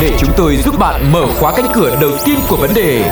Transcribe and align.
để 0.00 0.16
chúng 0.18 0.30
tôi 0.36 0.56
giúp 0.56 0.78
bạn 0.78 1.12
mở 1.12 1.26
khóa 1.40 1.52
cánh 1.56 1.66
cửa 1.74 1.98
đầu 2.00 2.10
tiên 2.24 2.38
của 2.48 2.56
vấn 2.56 2.74
đề. 2.74 3.04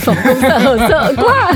Phòng 0.00 0.16
công 0.24 0.40
sở 0.40 0.76
sợ 0.88 1.14
quá 1.16 1.54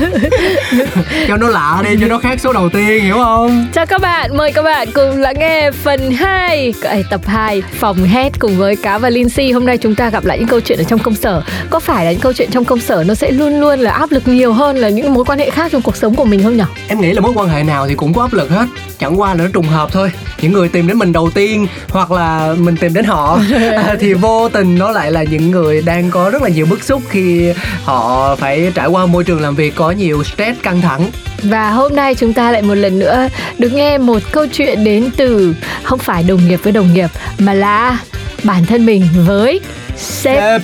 cho 1.27 1.37
nó 1.37 1.49
lạ 1.49 1.83
đi 1.83 1.97
cho 2.01 2.07
nó 2.07 2.17
khác 2.17 2.39
số 2.39 2.53
đầu 2.53 2.69
tiên 2.69 3.03
hiểu 3.03 3.15
không? 3.15 3.67
Chào 3.73 3.85
các 3.85 4.01
bạn, 4.01 4.37
mời 4.37 4.51
các 4.51 4.61
bạn 4.61 4.87
cùng 4.93 5.17
lắng 5.17 5.35
nghe 5.39 5.71
phần 5.71 6.11
2 6.11 6.73
Cái 6.81 7.03
tập 7.09 7.21
2 7.25 7.61
Phòng 7.61 8.03
hét 8.03 8.39
cùng 8.39 8.57
với 8.57 8.75
Cá 8.75 8.97
và 8.97 9.09
Lindsay 9.09 9.51
Hôm 9.51 9.65
nay 9.65 9.77
chúng 9.77 9.95
ta 9.95 10.09
gặp 10.09 10.25
lại 10.25 10.39
những 10.39 10.47
câu 10.47 10.59
chuyện 10.59 10.77
ở 10.79 10.83
trong 10.83 10.99
công 10.99 11.15
sở. 11.15 11.43
Có 11.69 11.79
phải 11.79 12.05
là 12.05 12.11
những 12.11 12.21
câu 12.21 12.33
chuyện 12.33 12.51
trong 12.51 12.65
công 12.65 12.79
sở 12.79 13.03
nó 13.07 13.13
sẽ 13.13 13.31
luôn 13.31 13.59
luôn 13.59 13.79
là 13.79 13.91
áp 13.91 14.11
lực 14.11 14.27
nhiều 14.27 14.53
hơn 14.53 14.77
là 14.77 14.89
những 14.89 15.13
mối 15.13 15.25
quan 15.25 15.39
hệ 15.39 15.49
khác 15.49 15.71
trong 15.71 15.81
cuộc 15.81 15.95
sống 15.95 16.15
của 16.15 16.25
mình 16.25 16.43
không 16.43 16.57
nhỉ? 16.57 16.63
em 16.87 17.01
nghĩ 17.01 17.11
là 17.13 17.21
mối 17.21 17.31
quan 17.35 17.49
hệ 17.49 17.63
nào 17.63 17.87
thì 17.87 17.95
cũng 17.95 18.13
có 18.13 18.21
áp 18.21 18.33
lực 18.33 18.49
hết 18.49 18.65
chẳng 19.01 19.19
qua 19.19 19.33
là 19.33 19.43
nó 19.43 19.49
trùng 19.53 19.67
hợp 19.67 19.89
thôi. 19.91 20.11
Những 20.41 20.51
người 20.51 20.69
tìm 20.69 20.87
đến 20.87 20.97
mình 20.97 21.11
đầu 21.11 21.29
tiên 21.33 21.67
hoặc 21.89 22.11
là 22.11 22.55
mình 22.57 22.77
tìm 22.77 22.93
đến 22.93 23.05
họ 23.05 23.39
à, 23.75 23.95
thì 23.99 24.13
vô 24.13 24.49
tình 24.49 24.77
nó 24.77 24.91
lại 24.91 25.11
là 25.11 25.23
những 25.23 25.51
người 25.51 25.81
đang 25.81 26.11
có 26.11 26.29
rất 26.29 26.41
là 26.41 26.49
nhiều 26.49 26.65
bức 26.65 26.83
xúc 26.83 27.01
khi 27.09 27.53
họ 27.83 28.35
phải 28.35 28.71
trải 28.75 28.87
qua 28.87 29.05
môi 29.05 29.23
trường 29.23 29.41
làm 29.41 29.55
việc 29.55 29.75
có 29.75 29.91
nhiều 29.91 30.23
stress 30.23 30.61
căng 30.61 30.81
thẳng. 30.81 31.09
Và 31.43 31.71
hôm 31.71 31.95
nay 31.95 32.15
chúng 32.15 32.33
ta 32.33 32.51
lại 32.51 32.61
một 32.61 32.75
lần 32.75 32.99
nữa 32.99 33.27
được 33.57 33.73
nghe 33.73 33.97
một 33.97 34.21
câu 34.31 34.47
chuyện 34.47 34.83
đến 34.83 35.09
từ 35.17 35.55
không 35.83 35.99
phải 35.99 36.23
đồng 36.23 36.47
nghiệp 36.47 36.59
với 36.63 36.73
đồng 36.73 36.93
nghiệp 36.93 37.09
mà 37.39 37.53
là 37.53 37.99
bản 38.43 38.65
thân 38.65 38.85
mình 38.85 39.03
với 39.25 39.61
sếp. 39.97 40.61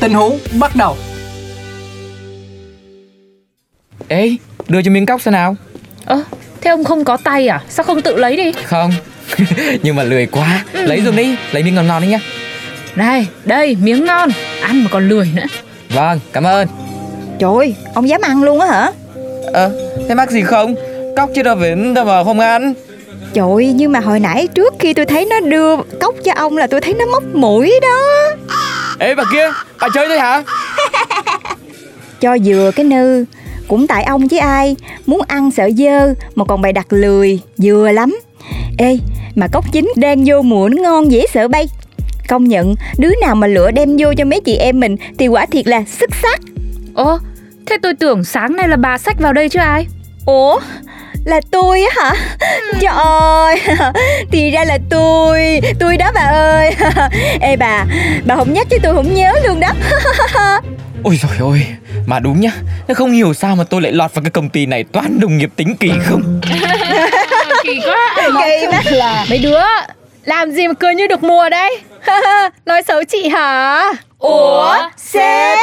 Tình 0.00 0.12
huống 0.12 0.38
bắt 0.58 0.76
đầu. 0.76 0.96
Ê, 4.08 4.36
đưa 4.68 4.82
cho 4.82 4.90
miếng 4.90 5.06
cóc 5.06 5.22
xem 5.22 5.32
nào. 5.32 5.56
Ơ, 6.04 6.24
thế 6.62 6.70
ông 6.70 6.84
không 6.84 7.04
có 7.04 7.16
tay 7.16 7.48
à? 7.48 7.60
Sao 7.68 7.84
không 7.84 8.02
tự 8.02 8.16
lấy 8.16 8.36
đi? 8.36 8.52
Không 8.64 8.92
Nhưng 9.82 9.96
mà 9.96 10.02
lười 10.02 10.26
quá. 10.26 10.64
Lấy 10.72 11.02
dùng 11.04 11.16
đi, 11.16 11.36
lấy 11.52 11.62
miếng 11.62 11.74
ngon 11.74 11.86
ngon 11.86 12.02
đi 12.02 12.08
nhá. 12.08 12.18
Đây, 12.94 13.26
đây, 13.44 13.76
miếng 13.82 14.04
ngon. 14.04 14.30
Ăn 14.62 14.84
mà 14.84 14.90
còn 14.92 15.08
lười 15.08 15.30
nữa. 15.34 15.42
Vâng, 15.88 16.20
cảm 16.32 16.44
ơn. 16.46 16.68
Trời 17.38 17.50
ơi, 17.56 17.74
ông 17.94 18.08
dám 18.08 18.20
ăn 18.20 18.42
luôn 18.42 18.60
á 18.60 18.66
hả? 18.66 18.90
Ờ, 19.52 19.72
thế 20.08 20.14
mắc 20.14 20.30
gì 20.30 20.42
không? 20.42 20.74
Cóc 21.16 21.30
chưa 21.34 21.42
đâu 21.42 21.56
phải 21.60 21.74
đâu 21.94 22.04
mà 22.04 22.24
không 22.24 22.40
ăn. 22.40 22.74
Trời 23.34 23.46
ơi, 23.56 23.72
nhưng 23.74 23.92
mà 23.92 24.00
hồi 24.00 24.20
nãy 24.20 24.48
trước 24.54 24.74
khi 24.78 24.94
tôi 24.94 25.06
thấy 25.06 25.24
nó 25.24 25.40
đưa 25.40 25.76
cốc 26.00 26.14
cho 26.24 26.32
ông 26.36 26.56
là 26.56 26.66
tôi 26.66 26.80
thấy 26.80 26.94
nó 26.94 27.06
móc 27.06 27.22
mũi 27.34 27.72
đó. 27.82 28.30
Ê 28.98 29.14
bà 29.14 29.24
kia, 29.32 29.50
bà 29.80 29.88
chơi 29.94 30.08
thôi 30.08 30.18
hả? 30.18 30.42
Cho 32.20 32.36
vừa 32.44 32.70
cái 32.70 32.84
nư 32.84 33.24
Cũng 33.72 33.86
tại 33.86 34.04
ông 34.04 34.28
chứ 34.28 34.36
ai. 34.36 34.76
Muốn 35.06 35.20
ăn 35.28 35.50
sợ 35.50 35.70
dơ 35.76 36.14
Mà 36.34 36.44
còn 36.44 36.62
bày 36.62 36.72
đặt 36.72 36.92
lười 36.92 37.40
Vừa 37.62 37.92
lắm. 37.92 38.20
Ê 38.78 38.98
mà 39.34 39.46
cốc 39.52 39.64
chín 39.72 39.92
đang 39.96 40.24
vô 40.26 40.42
nó 40.42 40.82
ngon 40.82 41.12
dễ 41.12 41.26
sợ 41.32 41.48
bay. 41.48 41.68
Công 42.28 42.44
nhận 42.44 42.74
Đứa 42.98 43.10
nào 43.20 43.34
mà 43.34 43.46
lựa 43.46 43.70
đem 43.70 43.96
vô 43.98 44.12
cho 44.16 44.24
mấy 44.24 44.40
chị 44.40 44.56
em 44.56 44.80
mình 44.80 44.96
Thì 45.18 45.28
quả 45.28 45.46
thiệt 45.46 45.66
là 45.66 45.84
xuất 46.00 46.10
sắc. 46.22 46.40
Ồ, 46.94 47.18
thế 47.66 47.76
tôi 47.82 47.94
tưởng 47.94 48.24
sáng 48.24 48.56
nay 48.56 48.68
là 48.68 48.76
bà 48.76 48.98
sách 48.98 49.20
vào 49.20 49.32
đây 49.32 49.48
chứ 49.48 49.60
ai? 49.60 49.86
Ủa 50.26 50.60
là 51.24 51.40
tôi 51.50 51.82
á 51.82 52.02
hả? 52.02 52.14
Trời 52.80 52.92
ơi 52.94 53.60
Thì 54.30 54.50
ra 54.50 54.64
là 54.64 54.78
tôi 54.90 55.60
Tôi 55.78 55.96
đó 55.96 56.10
bà 56.14 56.20
ơi. 56.20 56.74
Ê 57.40 57.56
bà 57.56 57.84
Bà 58.26 58.36
không 58.36 58.52
nhắc 58.52 58.66
chứ 58.70 58.76
tôi 58.82 58.94
không 58.94 59.14
nhớ 59.14 59.32
luôn 59.46 59.60
đó 59.60 59.72
Ôi 61.04 61.18
trời 61.22 61.38
ơi, 61.50 61.66
mà 62.06 62.18
đúng 62.18 62.40
nhá. 62.40 62.50
Thế 62.88 62.94
không 62.94 63.12
hiểu 63.12 63.34
sao 63.34 63.56
mà 63.56 63.64
tôi 63.64 63.82
lại 63.82 63.92
lọt 63.92 64.14
vào 64.14 64.22
cái 64.22 64.30
công 64.30 64.48
ty 64.48 64.66
này 64.66 64.84
Toàn 64.92 65.20
đồng 65.20 65.38
nghiệp 65.38 65.50
tính 65.56 65.76
kỳ 65.80 65.90
không? 66.04 66.40
Kỳ 67.64 67.80
quá. 67.86 68.16
Kỳ 68.44 68.90
là 68.96 69.26
mấy 69.30 69.38
đứa 69.38 69.60
làm 70.24 70.50
gì 70.50 70.68
mà 70.68 70.74
cười 70.74 70.94
như 70.94 71.06
được 71.06 71.22
mùa 71.22 71.48
đấy 71.48 71.78
nói 72.66 72.82
xấu 72.82 73.04
chị 73.04 73.28
hả 73.28 73.80
Ủa 74.22 74.76
Sếp? 74.96 75.58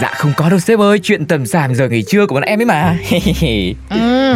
Dạ 0.00 0.10
không 0.14 0.32
có 0.36 0.48
đâu 0.48 0.58
sếp 0.58 0.78
ơi. 0.78 0.98
Chuyện 1.02 1.26
tầm 1.26 1.46
sàm 1.46 1.74
giờ 1.74 1.88
nghỉ 1.88 2.02
trưa 2.02 2.26
của 2.26 2.34
bọn 2.34 2.42
em 2.44 2.60
ấy 2.60 2.66
mà. 2.66 2.96
Ừ 3.90 4.32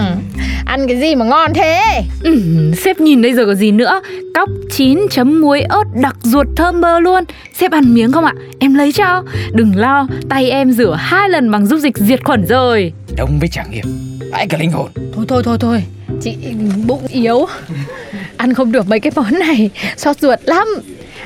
ăn 0.67 0.87
cái 0.89 1.01
gì 1.01 1.15
mà 1.15 1.25
ngon 1.25 1.55
thế? 1.55 2.03
Ừ, 2.23 2.41
Sếp 2.85 3.01
nhìn 3.01 3.23
đây 3.23 3.33
rồi 3.33 3.47
có 3.47 3.55
gì 3.55 3.71
nữa? 3.71 4.01
Cóc 4.35 4.49
chín 4.71 5.01
chấm 5.11 5.41
muối 5.41 5.61
ớt 5.61 5.85
đặc 5.95 6.17
ruột 6.23 6.47
thơm 6.57 6.81
bơ 6.81 7.01
luôn. 7.01 7.25
Sếp 7.55 7.73
ăn 7.73 7.95
miếng 7.95 8.13
không 8.13 8.25
ạ? 8.25 8.33
Em 8.61 8.75
lấy 8.75 8.93
cho. 8.93 9.23
Đừng 9.53 9.77
lo, 9.77 10.09
tay 10.29 10.51
em 10.51 10.73
rửa 10.73 10.95
hai 10.99 11.29
lần 11.29 11.51
bằng 11.51 11.67
dung 11.67 11.81
dịch 11.81 11.97
diệt 11.97 12.25
khuẩn 12.25 12.47
rồi. 12.47 12.93
Đông 13.17 13.39
với 13.39 13.49
trải 13.49 13.67
nghiệm. 13.71 13.85
Vãi 14.33 14.47
cả 14.47 14.59
linh 14.59 14.71
hồn. 14.71 14.91
Thôi 15.15 15.25
thôi 15.29 15.43
thôi 15.45 15.57
thôi. 15.61 15.83
Chị 16.23 16.37
bụng 16.87 17.07
yếu. 17.09 17.47
Ăn 18.37 18.55
không 18.55 18.73
được 18.73 18.89
mấy 18.89 19.01
cái 19.01 19.13
món 19.17 19.39
này. 19.39 19.71
Xót 19.97 20.19
ruột 20.21 20.39
lắm. 20.45 20.69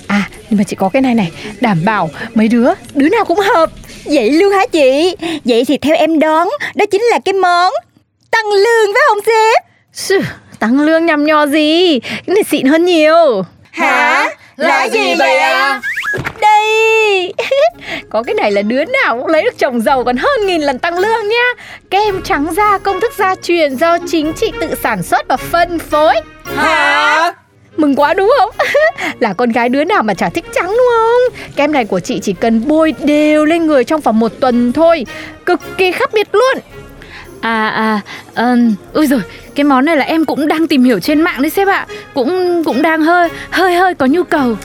À 0.07 0.29
nhưng 0.51 0.59
mà 0.59 0.65
chị 0.65 0.77
có 0.77 0.89
cái 0.89 1.03
này 1.03 1.15
này 1.15 1.31
đảm 1.61 1.79
bảo 1.85 2.11
mấy 2.35 2.49
đứa 2.49 2.71
đứa 2.95 3.09
nào 3.09 3.25
cũng 3.25 3.39
hợp. 3.39 3.71
Vậy 4.05 4.31
luôn 4.31 4.53
hả 4.53 4.67
chị? 4.73 5.17
Vậy 5.45 5.65
thì 5.65 5.79
theo 5.79 5.97
em 5.97 6.19
đoán 6.19 6.49
Đó 6.75 6.85
chính 6.91 7.03
là 7.03 7.19
cái 7.25 7.33
món 7.33 7.73
Tăng 8.31 8.47
lương 8.47 8.95
phải 8.95 9.03
không 9.09 9.19
sếp? 9.27 9.65
Sư, 9.93 10.21
tăng 10.59 10.81
lương 10.81 11.07
nhằm 11.07 11.25
nhò 11.25 11.47
gì? 11.47 12.01
Cái 12.01 12.35
này 12.35 12.45
xịn 12.45 12.67
hơn 12.67 12.85
nhiều. 12.85 13.43
Hả? 13.71 14.31
Là 14.57 14.89
gì 14.89 15.15
vậy 15.19 15.39
ạ? 15.39 15.81
đây! 16.41 17.35
Có 18.11 18.23
cái 18.23 18.35
này 18.35 18.53
là 18.53 18.63
đứa 18.63 18.85
nào 18.85 19.19
cũng 19.19 19.27
lấy 19.27 19.43
được 19.43 19.59
chồng 19.59 19.81
giàu 19.81 20.05
còn 20.05 20.17
hơn 20.17 20.47
nghìn 20.47 20.61
lần 20.61 20.79
tăng 20.79 20.99
lương 20.99 21.29
nha 21.29 21.65
kem 21.91 22.23
trắng 22.23 22.55
da 22.57 22.79
công 22.79 23.01
thức 23.01 23.13
gia 23.19 23.35
truyền 23.35 23.77
do 23.77 23.99
chính 24.11 24.33
chị 24.33 24.53
tự 24.61 24.75
sản 24.83 25.03
xuất 25.03 25.29
và 25.29 25.37
phân 25.37 25.79
phối. 25.79 26.15
Hả? 26.57 27.33
Mừng 27.81 27.95
quá 27.95 28.15
đúng 28.15 28.33
không? 28.39 28.51
là 29.21 29.33
con 29.33 29.51
gái 29.51 29.69
đứa 29.69 29.85
nào 29.85 30.03
mà 30.03 30.15
chả 30.15 30.29
thích 30.29 30.45
trắng 30.55 30.67
đúng 30.67 30.89
không? 30.97 31.39
Kem 31.57 31.73
này 31.73 31.85
của 31.85 32.01
chị 32.01 32.21
chỉ 32.23 32.33
cần 32.33 32.69
bôi 32.69 32.95
đều 33.05 33.45
lên 33.45 33.67
người 33.67 33.85
trong 33.85 34.01
vòng 34.01 34.19
một 34.19 34.33
tuần 34.41 34.73
thôi 34.73 35.07
Cực 35.47 35.61
kỳ 35.77 35.93
khác 35.93 36.11
biệt 36.15 36.29
luôn 36.33 36.63
À 37.41 37.69
à, 37.69 38.01
um, 38.37 38.75
ui 38.93 39.07
rồi 39.07 39.21
cái 39.55 39.65
món 39.65 39.85
này 39.85 39.97
là 39.97 40.05
em 40.05 40.25
cũng 40.25 40.49
đang 40.49 40.67
tìm 40.67 40.85
hiểu 40.85 41.01
trên 41.01 41.21
mạng 41.21 41.43
đấy 41.43 41.51
sếp 41.51 41.69
ạ 41.69 41.87
Cũng 42.15 42.63
cũng 42.65 42.83
đang 42.83 43.03
hơi, 43.03 43.29
hơi 43.51 43.75
hơi 43.75 43.95
có 43.95 44.07
nhu 44.07 44.23
cầu 44.23 44.57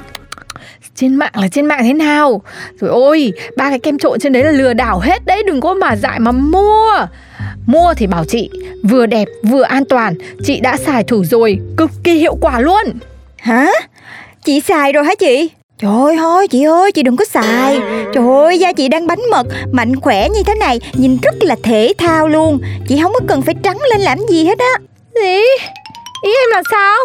Trên 0.96 1.16
mạng 1.16 1.32
là 1.34 1.48
trên 1.48 1.66
mạng 1.66 1.84
thế 1.84 1.94
nào? 1.94 2.42
Rồi 2.80 2.90
ôi, 2.90 3.34
ba 3.58 3.70
cái 3.70 3.80
kem 3.80 3.98
trộn 3.98 4.20
trên 4.20 4.34
đấy 4.34 4.44
là 4.44 4.52
lừa 4.52 4.74
đảo 4.74 5.00
hết 5.00 5.26
đấy 5.26 5.44
Đừng 5.48 5.62
có 5.62 5.74
mà 5.74 5.96
dại 5.96 6.20
mà 6.20 6.32
mua 6.32 7.08
Mua 7.66 7.94
thì 7.98 8.08
bảo 8.08 8.26
chị 8.26 8.50
Vừa 8.84 9.06
đẹp 9.06 9.28
vừa 9.44 9.64
an 9.64 9.86
toàn 9.86 10.16
Chị 10.44 10.60
đã 10.60 10.78
xài 10.78 11.04
thử 11.04 11.24
rồi 11.24 11.60
Cực 11.78 11.92
kỳ 12.04 12.14
hiệu 12.14 12.38
quả 12.42 12.60
luôn 12.60 12.84
Hả? 13.38 13.68
Chị 14.44 14.62
xài 14.62 14.92
rồi 14.94 15.04
hả 15.04 15.16
chị? 15.16 15.50
Trời 15.80 16.16
ơi 16.18 16.48
chị 16.48 16.64
ơi 16.64 16.92
chị 16.92 17.04
đừng 17.04 17.16
có 17.18 17.26
xài 17.26 17.80
Trời 18.14 18.28
ơi 18.44 18.60
da 18.60 18.74
chị 18.74 18.88
đang 18.88 19.08
bánh 19.08 19.20
mật 19.32 19.48
Mạnh 19.72 19.96
khỏe 19.96 20.30
như 20.30 20.44
thế 20.44 20.56
này 20.56 20.80
Nhìn 20.94 21.18
rất 21.22 21.36
là 21.40 21.56
thể 21.64 21.94
thao 21.98 22.28
luôn 22.28 22.60
Chị 22.88 23.00
không 23.02 23.14
có 23.14 23.20
cần 23.28 23.42
phải 23.42 23.56
trắng 23.64 23.78
lên 23.90 24.02
làm 24.02 24.20
gì 24.30 24.46
hết 24.46 24.60
á 24.60 24.74
Gì? 25.16 25.38
Ý 26.24 26.32
em 26.44 26.50
là 26.52 26.62
sao? 26.72 26.98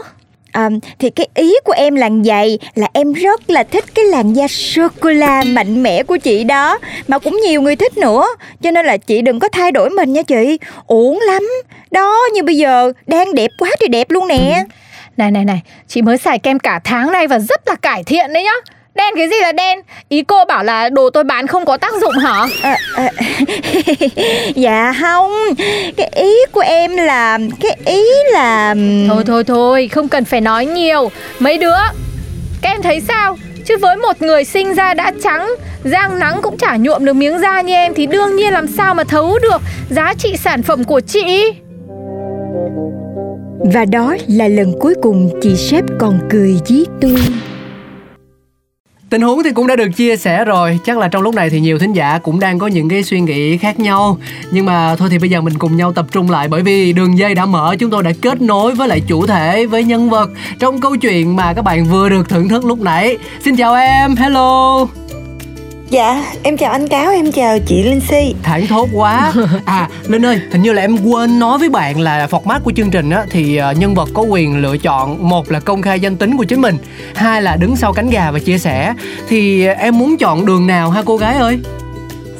À, 0.52 0.68
Thì 0.98 1.10
cái 1.10 1.28
ý 1.34 1.54
của 1.64 1.72
em 1.72 1.94
là 1.94 2.08
vậy 2.24 2.58
Là 2.74 2.88
em 2.92 3.12
rất 3.12 3.50
là 3.50 3.62
thích 3.62 3.84
cái 3.94 4.04
làn 4.04 4.32
da 4.32 4.48
sô-cô-la 4.48 5.42
mạnh 5.46 5.82
mẽ 5.82 6.02
của 6.02 6.16
chị 6.16 6.44
đó 6.44 6.78
Mà 7.08 7.18
cũng 7.18 7.40
nhiều 7.42 7.62
người 7.62 7.76
thích 7.76 7.98
nữa. 7.98 8.26
Cho 8.62 8.70
nên 8.70 8.86
là 8.86 8.96
chị 8.96 9.22
đừng 9.22 9.40
có 9.40 9.48
thay 9.48 9.72
đổi 9.72 9.90
mình 9.90 10.12
nha 10.12 10.22
chị. 10.22 10.58
Uổng 10.86 11.18
lắm. 11.26 11.42
Đó 11.90 12.18
như 12.34 12.42
bây 12.42 12.56
giờ 12.56 12.92
đang 13.06 13.34
đẹp 13.34 13.50
quá 13.58 13.70
thì 13.80 13.88
đẹp 13.88 14.10
luôn 14.10 14.28
nè. 14.28 14.64
Này 15.16 15.30
này 15.30 15.44
này 15.44 15.60
Chị 15.88 16.02
mới 16.02 16.18
xài 16.18 16.38
kem 16.38 16.58
cả 16.58 16.80
tháng 16.84 17.12
nay 17.12 17.26
và 17.26 17.38
rất 17.38 17.68
là 17.68 17.74
cải 17.74 18.04
thiện 18.04 18.32
đấy 18.32 18.42
nhá. 18.44 18.72
Đen 18.94 19.14
cái 19.16 19.28
gì 19.28 19.36
là 19.42 19.52
đen? 19.52 19.78
Ý 20.08 20.22
cô 20.22 20.44
bảo 20.44 20.64
là 20.64 20.88
đồ 20.88 21.10
tôi 21.10 21.24
bán 21.24 21.46
không 21.46 21.64
có 21.64 21.76
tác 21.76 21.92
dụng 22.00 22.12
hả? 22.12 22.46
À, 22.62 22.76
à, 22.94 23.10
Dạ 24.54 24.92
không. 25.00 25.32
Cái 25.96 26.10
ý 26.14 26.34
của 26.52 26.60
em 26.60 26.96
là 26.96 27.38
Cái 27.60 27.78
ý 27.86 28.02
là 28.32 28.74
Thôi 29.08 29.22
thôi 29.26 29.44
thôi 29.44 29.88
Không 29.92 30.08
cần 30.08 30.24
phải 30.24 30.40
nói 30.40 30.66
nhiều. 30.66 31.10
Mấy 31.38 31.58
đứa 31.58 31.78
Các 32.62 32.70
em 32.70 32.82
thấy 32.82 33.00
sao? 33.00 33.36
Chứ 33.64 33.76
với 33.76 33.96
một 33.96 34.22
người 34.22 34.44
sinh 34.44 34.74
ra 34.74 34.94
đã 34.94 35.12
trắng 35.22 35.48
Giang 35.84 36.18
nắng 36.18 36.40
cũng 36.42 36.56
chả 36.56 36.76
nhuộm 36.76 37.04
được 37.04 37.12
miếng 37.12 37.40
da 37.40 37.60
như 37.60 37.74
em 37.74 37.94
Thì 37.94 38.06
đương 38.06 38.36
nhiên 38.36 38.52
làm 38.52 38.66
sao 38.68 38.94
mà 38.94 39.04
thấu 39.04 39.38
được 39.42 39.62
Giá 39.90 40.14
trị 40.18 40.36
sản 40.36 40.62
phẩm 40.62 40.84
của 40.84 41.00
chị? 41.00 41.52
Và 43.74 43.84
đó 43.84 44.16
là 44.28 44.48
lần 44.48 44.78
cuối 44.80 44.94
cùng 45.02 45.30
chị 45.42 45.56
sếp 45.56 45.84
còn 45.98 46.18
cười 46.30 46.56
với 46.68 46.86
tôi 47.00 47.16
Tình 49.10 49.22
huống 49.22 49.42
thì 49.42 49.50
cũng 49.50 49.66
đã 49.66 49.76
được 49.76 49.88
chia 49.96 50.16
sẻ 50.16 50.44
rồi. 50.44 50.80
Chắc 50.84 50.98
là 50.98 51.08
trong 51.08 51.22
lúc 51.22 51.34
này 51.34 51.50
thì 51.50 51.60
nhiều 51.60 51.78
thính 51.78 51.92
giả 51.92 52.18
cũng 52.18 52.40
đang 52.40 52.58
có 52.58 52.66
những 52.66 52.88
cái 52.88 53.02
suy 53.02 53.20
nghĩ 53.20 53.56
khác 53.56 53.80
nhau. 53.80 54.18
Nhưng 54.50 54.66
mà 54.66 54.96
thôi 54.96 55.08
thì 55.10 55.18
bây 55.18 55.30
giờ 55.30 55.40
mình 55.40 55.58
cùng 55.58 55.76
nhau 55.76 55.92
tập 55.92 56.06
trung 56.12 56.30
lại 56.30 56.48
Bởi 56.48 56.62
vì 56.62 56.92
đường 56.92 57.18
dây 57.18 57.34
đã 57.34 57.46
mở 57.46 57.76
Chúng 57.78 57.90
tôi 57.90 58.02
đã 58.02 58.12
kết 58.22 58.42
nối 58.42 58.74
với 58.74 58.88
lại 58.88 59.02
chủ 59.06 59.26
thể 59.26 59.66
Với 59.66 59.84
nhân 59.84 60.10
vật. 60.10 60.30
Trong 60.58 60.80
câu 60.80 60.96
chuyện 60.96 61.36
mà 61.36 61.54
các 61.54 61.62
bạn 61.62 61.84
vừa 61.84 62.08
được 62.08 62.28
thưởng 62.28 62.48
thức 62.48 62.64
lúc 62.64 62.80
nãy. 62.80 63.18
Xin 63.44 63.56
chào 63.56 63.74
em, 63.74 64.16
hello. 64.16 64.86
Dạ, 65.90 66.24
em 66.42 66.56
chào 66.56 66.72
anh 66.72 66.88
Cáo, 66.88 67.12
em 67.12 67.32
chào 67.32 67.58
chị 67.66 67.82
Linh 67.82 68.00
Si 68.00 68.34
Thảng 68.42 68.66
thốt 68.66 68.88
quá. 68.94 69.32
À 69.64 69.88
Linh 70.06 70.26
ơi, 70.26 70.40
hình 70.52 70.62
như 70.62 70.72
là 70.72 70.82
em 70.82 70.96
quên 71.04 71.38
nói 71.38 71.58
với 71.58 71.68
bạn 71.68 72.00
là 72.00 72.26
format 72.26 72.60
của 72.60 72.72
chương 72.76 72.90
trình 72.90 73.10
á 73.10 73.24
Thì 73.30 73.56
ờ, 73.56 73.72
nhân 73.72 73.94
vật 73.94 74.08
có 74.14 74.22
quyền 74.22 74.56
lựa 74.62 74.76
chọn 74.76 75.28
Một 75.28 75.50
là 75.50 75.60
công 75.60 75.82
khai 75.82 76.00
danh 76.00 76.16
tính 76.16 76.36
của 76.36 76.44
chính 76.44 76.60
mình 76.60 76.76
Hai 77.14 77.42
là 77.42 77.56
đứng 77.56 77.76
sau 77.76 77.92
cánh 77.92 78.10
gà 78.10 78.30
và 78.30 78.38
chia 78.38 78.58
sẻ. 78.58 78.94
Thì 79.28 79.66
em 79.66 79.98
muốn 79.98 80.16
chọn 80.16 80.46
đường 80.46 80.66
nào 80.66 80.90
ha 80.90 81.02
cô 81.06 81.16
gái 81.16 81.36
ơi 81.36 81.58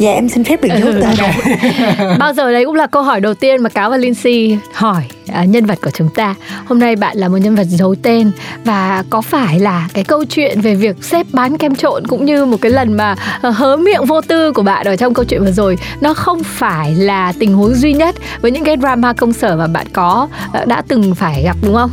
Dạ 0.01 0.13
em 0.13 0.29
xin 0.29 0.45
phép 0.45 0.63
được 0.63 0.69
chốt 0.81 0.95
tên 1.01 2.19
Bao 2.19 2.33
giờ 2.33 2.53
đấy 2.53 2.65
cũng 2.65 2.75
là 2.75 2.87
câu 2.87 3.03
hỏi 3.03 3.21
đầu 3.21 3.35
tiên 3.35 3.63
mà 3.63 3.69
Cáo 3.69 3.91
và 3.91 3.97
Lindsay 3.97 4.59
hỏi 4.73 5.03
à, 5.33 5.45
nhân 5.45 5.67
vật 5.67 5.79
của 5.83 5.91
chúng 5.91 6.09
ta. 6.09 6.35
Hôm 6.67 6.79
nay 6.79 6.97
bạn 6.97 7.17
là 7.17 7.29
một 7.29 7.37
nhân 7.37 7.55
vật 7.55 7.65
giấu 7.65 7.95
tên 8.03 8.31
và 8.65 9.05
có 9.11 9.21
phải 9.21 9.61
là 9.61 9.89
cái 9.95 10.05
câu 10.05 10.25
chuyện 10.25 10.61
về 10.61 10.75
việc 10.75 11.05
xếp 11.05 11.27
bán 11.33 11.59
kem 11.59 11.75
trộn 11.75 12.07
cũng 12.07 12.25
như 12.25 12.45
một 12.45 12.57
cái 12.61 12.73
lần 12.73 12.93
mà 12.93 13.17
uh, 13.49 13.55
hớ 13.55 13.77
miệng 13.77 14.05
vô 14.05 14.21
tư 14.21 14.53
của 14.53 14.63
bạn 14.63 14.87
ở 14.87 14.97
trong 14.97 15.15
câu 15.15 15.25
chuyện 15.25 15.45
vừa 15.45 15.53
rồi 15.53 15.79
nó 16.01 16.15
không 16.15 16.43
phải 16.45 16.95
là 16.95 17.33
tình 17.39 17.55
huống 17.55 17.75
duy 17.75 17.93
nhất 17.93 18.15
với 18.41 18.51
những 18.51 18.65
cái 18.65 18.77
drama 18.77 19.13
công 19.13 19.33
sở 19.33 19.57
mà 19.57 19.67
bạn 19.67 19.87
có 19.93 20.29
uh, 20.63 20.67
đã 20.67 20.83
từng 20.89 21.15
phải 21.15 21.43
gặp 21.43 21.57
đúng 21.63 21.75
không? 21.75 21.91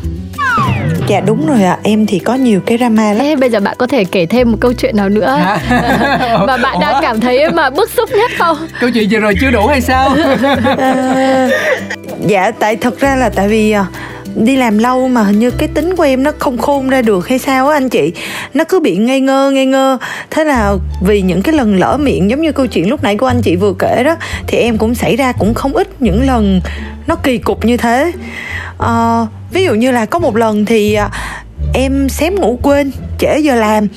Dạ 1.07 1.19
đúng 1.19 1.47
rồi 1.47 1.63
ạ, 1.63 1.77
em 1.83 2.05
thì 2.05 2.19
có 2.19 2.33
nhiều 2.35 2.59
cái 2.65 2.77
drama 2.77 3.13
lắm. 3.13 3.25
Ê, 3.25 3.35
bây 3.35 3.49
giờ 3.49 3.59
bạn 3.59 3.75
có 3.79 3.87
thể 3.87 4.03
kể 4.03 4.25
thêm 4.25 4.51
một 4.51 4.57
câu 4.61 4.73
chuyện 4.73 4.95
nào 4.97 5.09
nữa? 5.09 5.37
Mà 6.47 6.57
bạn 6.57 6.79
đang 6.79 7.01
cảm 7.01 7.19
thấy 7.19 7.51
mà 7.51 7.69
bức 7.69 7.89
xúc 7.91 8.09
nhất 8.11 8.31
không? 8.39 8.57
Câu 8.79 8.89
chuyện 8.89 9.07
vừa 9.11 9.19
rồi 9.19 9.33
chưa 9.41 9.51
đủ 9.51 9.67
hay 9.67 9.81
sao? 9.81 10.15
À, 10.77 11.49
Dạ 12.27 12.51
tại 12.51 12.75
thật 12.75 12.99
ra 12.99 13.15
là 13.15 13.29
tại 13.29 13.47
vì 13.47 13.71
à, 13.71 13.85
đi 14.35 14.55
làm 14.55 14.77
lâu 14.77 15.07
mà 15.07 15.23
hình 15.23 15.39
như 15.39 15.51
cái 15.51 15.67
tính 15.67 15.95
của 15.95 16.03
em 16.03 16.23
nó 16.23 16.31
không 16.39 16.57
khôn 16.57 16.89
ra 16.89 17.01
được 17.01 17.29
hay 17.29 17.39
sao 17.39 17.69
á 17.69 17.77
anh 17.77 17.89
chị. 17.89 18.13
Nó 18.53 18.63
cứ 18.63 18.79
bị 18.79 18.95
ngây 18.95 19.19
ngơ 19.19 19.51
ngây 19.51 19.65
ngơ. 19.65 19.97
Thế 20.31 20.43
là 20.43 20.73
vì 21.01 21.21
những 21.21 21.41
cái 21.41 21.55
lần 21.55 21.79
lỡ 21.79 21.97
miệng 21.99 22.29
giống 22.29 22.41
như 22.41 22.51
câu 22.51 22.67
chuyện 22.67 22.89
lúc 22.89 23.03
nãy 23.03 23.17
của 23.17 23.27
anh 23.27 23.41
chị 23.41 23.55
vừa 23.55 23.73
kể 23.79 24.03
đó 24.03 24.15
thì 24.47 24.57
em 24.57 24.77
cũng 24.77 24.95
xảy 24.95 25.15
ra 25.15 25.31
cũng 25.31 25.53
không 25.53 25.73
ít 25.73 25.87
những 25.99 26.27
lần 26.27 26.61
nó 27.07 27.15
kỳ 27.15 27.37
cục 27.37 27.65
như 27.65 27.77
thế. 27.77 28.11
À, 28.79 29.25
ví 29.51 29.63
dụ 29.63 29.73
như 29.73 29.91
là 29.91 30.05
có 30.05 30.19
một 30.19 30.35
lần 30.35 30.65
thì 30.65 30.93
à, 30.93 31.09
em 31.73 32.09
xém 32.09 32.35
ngủ 32.35 32.59
quên 32.61 32.91
trễ 33.19 33.39
giờ 33.39 33.55
làm. 33.55 33.87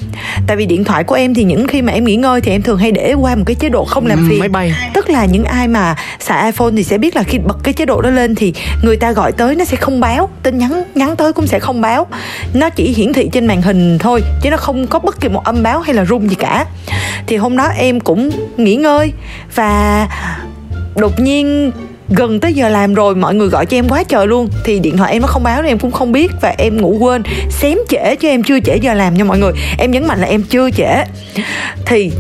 Tại 0.47 0.57
vì 0.57 0.67
điện 0.67 0.85
thoại 0.85 1.05
của 1.05 1.15
em 1.15 1.35
thì 1.35 1.45
những 1.45 1.67
khi 1.67 1.83
mà 1.83 1.93
em 1.93 2.05
nghỉ 2.05 2.17
ngơi 2.17 2.41
thì 2.41 2.53
em 2.53 2.63
thường 2.63 2.79
hay 2.79 2.93
để 2.93 3.13
qua 3.13 3.35
một 3.35 3.43
cái 3.47 3.55
chế 3.55 3.69
độ 3.69 3.85
không 3.85 4.07
làm 4.07 4.27
phiền. 4.29 4.39
máy 4.39 4.49
bay. 4.49 4.75
Tức 4.95 5.11
là 5.11 5.25
những 5.25 5.45
ai 5.45 5.69
mà 5.69 5.97
xài 6.19 6.45
iphone 6.45 6.71
thì 6.77 6.85
sẽ 6.85 6.99
biết 6.99 7.17
là 7.17 7.23
khi 7.23 7.39
bật 7.39 7.59
cái 7.63 7.75
chế 7.75 7.87
độ 7.87 8.01
đó 8.01 8.11
lên 8.11 8.35
thì 8.35 8.55
người 8.83 8.97
ta 8.97 9.13
gọi 9.13 9.33
tới 9.33 9.55
nó 9.55 9.65
sẽ 9.65 9.77
không 9.77 10.01
báo. 10.01 10.29
Tin 10.43 10.59
nhắn 10.59 10.83
nhắn 10.95 11.17
tới 11.17 11.33
cũng 11.33 11.47
sẽ 11.47 11.59
không 11.59 11.81
báo. 11.81 12.07
Nó 12.55 12.71
chỉ 12.71 12.93
hiển 12.93 13.13
thị 13.13 13.29
trên 13.33 13.47
màn 13.47 13.63
hình 13.63 13.99
thôi 13.99 14.23
chứ 14.43 14.51
nó 14.51 14.57
không 14.57 14.87
có 14.87 14.99
bất 14.99 15.21
kỳ 15.21 15.29
một 15.29 15.45
âm 15.45 15.63
báo 15.63 15.81
hay 15.81 15.95
là 15.95 16.05
rung 16.05 16.29
gì 16.29 16.35
cả. 16.35 16.67
Thì 17.27 17.37
hôm 17.37 17.57
đó 17.57 17.69
em 17.77 18.01
cũng 18.01 18.31
nghỉ 18.57 18.77
ngơi 18.77 19.13
và 19.55 20.09
đột 20.97 21.21
nhiên 21.21 21.73
gần 22.11 22.41
tới 22.41 22.55
giờ 22.55 22.69
làm 22.69 22.95
rồi 22.95 23.15
mọi 23.15 23.35
người 23.35 23.49
gọi 23.49 23.67
cho 23.67 23.77
em 23.77 23.89
quá 23.89 24.05
trời 24.05 24.27
luôn. 24.27 24.49
Thì 24.65 24.79
điện 24.79 24.97
thoại 24.97 25.13
em 25.13 25.23
nó 25.23 25.29
không 25.29 25.43
báo 25.43 25.63
nên 25.63 25.71
em 25.71 25.79
cũng 25.79 25.91
không 25.91 26.13
biết 26.13 26.31
và 26.41 26.55
em 26.59 26.81
ngủ 26.81 26.97
quên. 27.01 27.23
Xém 27.51 27.79
trễ 27.89 28.17
cho 28.17 28.29
em 28.29 28.43
chưa 28.43 28.61
trễ 28.61 28.77
giờ 28.77 28.95
làm 28.95 29.15
nha 29.15 29.25
mọi 29.25 29.39
người. 29.39 29.53
Em 29.79 29.91
nhấn 29.91 30.07
mạnh 30.07 30.21
là 30.21 30.27
em 30.27 30.43
chưa 30.43 30.71
trễ. 30.71 31.05
Thì 31.87 32.13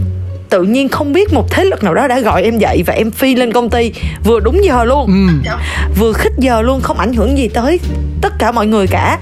tự 0.51 0.63
nhiên 0.63 0.89
không 0.89 1.13
biết 1.13 1.33
một 1.33 1.51
thế 1.51 1.65
lực 1.65 1.85
nào 1.85 1.95
đó 1.95 2.09
đã 2.09 2.21
gọi 2.21 2.43
em 2.43 2.59
dậy 2.59 2.83
và 2.87 2.95
em 2.95 3.11
phi 3.11 3.35
lên 3.35 3.53
công 3.53 3.71
ty. 3.71 3.93
Vừa 4.25 4.41
đúng 4.41 4.65
giờ 4.65 4.85
luôn. 4.85 5.07
Ừ. 5.07 5.51
vừa 5.99 6.13
khích 6.13 6.33
giờ 6.39 6.63
luôn 6.63 6.81
không 6.81 6.99
ảnh 6.99 7.13
hưởng 7.13 7.39
gì 7.39 7.49
tới 7.49 7.81
tất 8.23 8.33
cả 8.39 8.53
mọi 8.53 8.67
người 8.67 8.87
cả. 8.87 9.19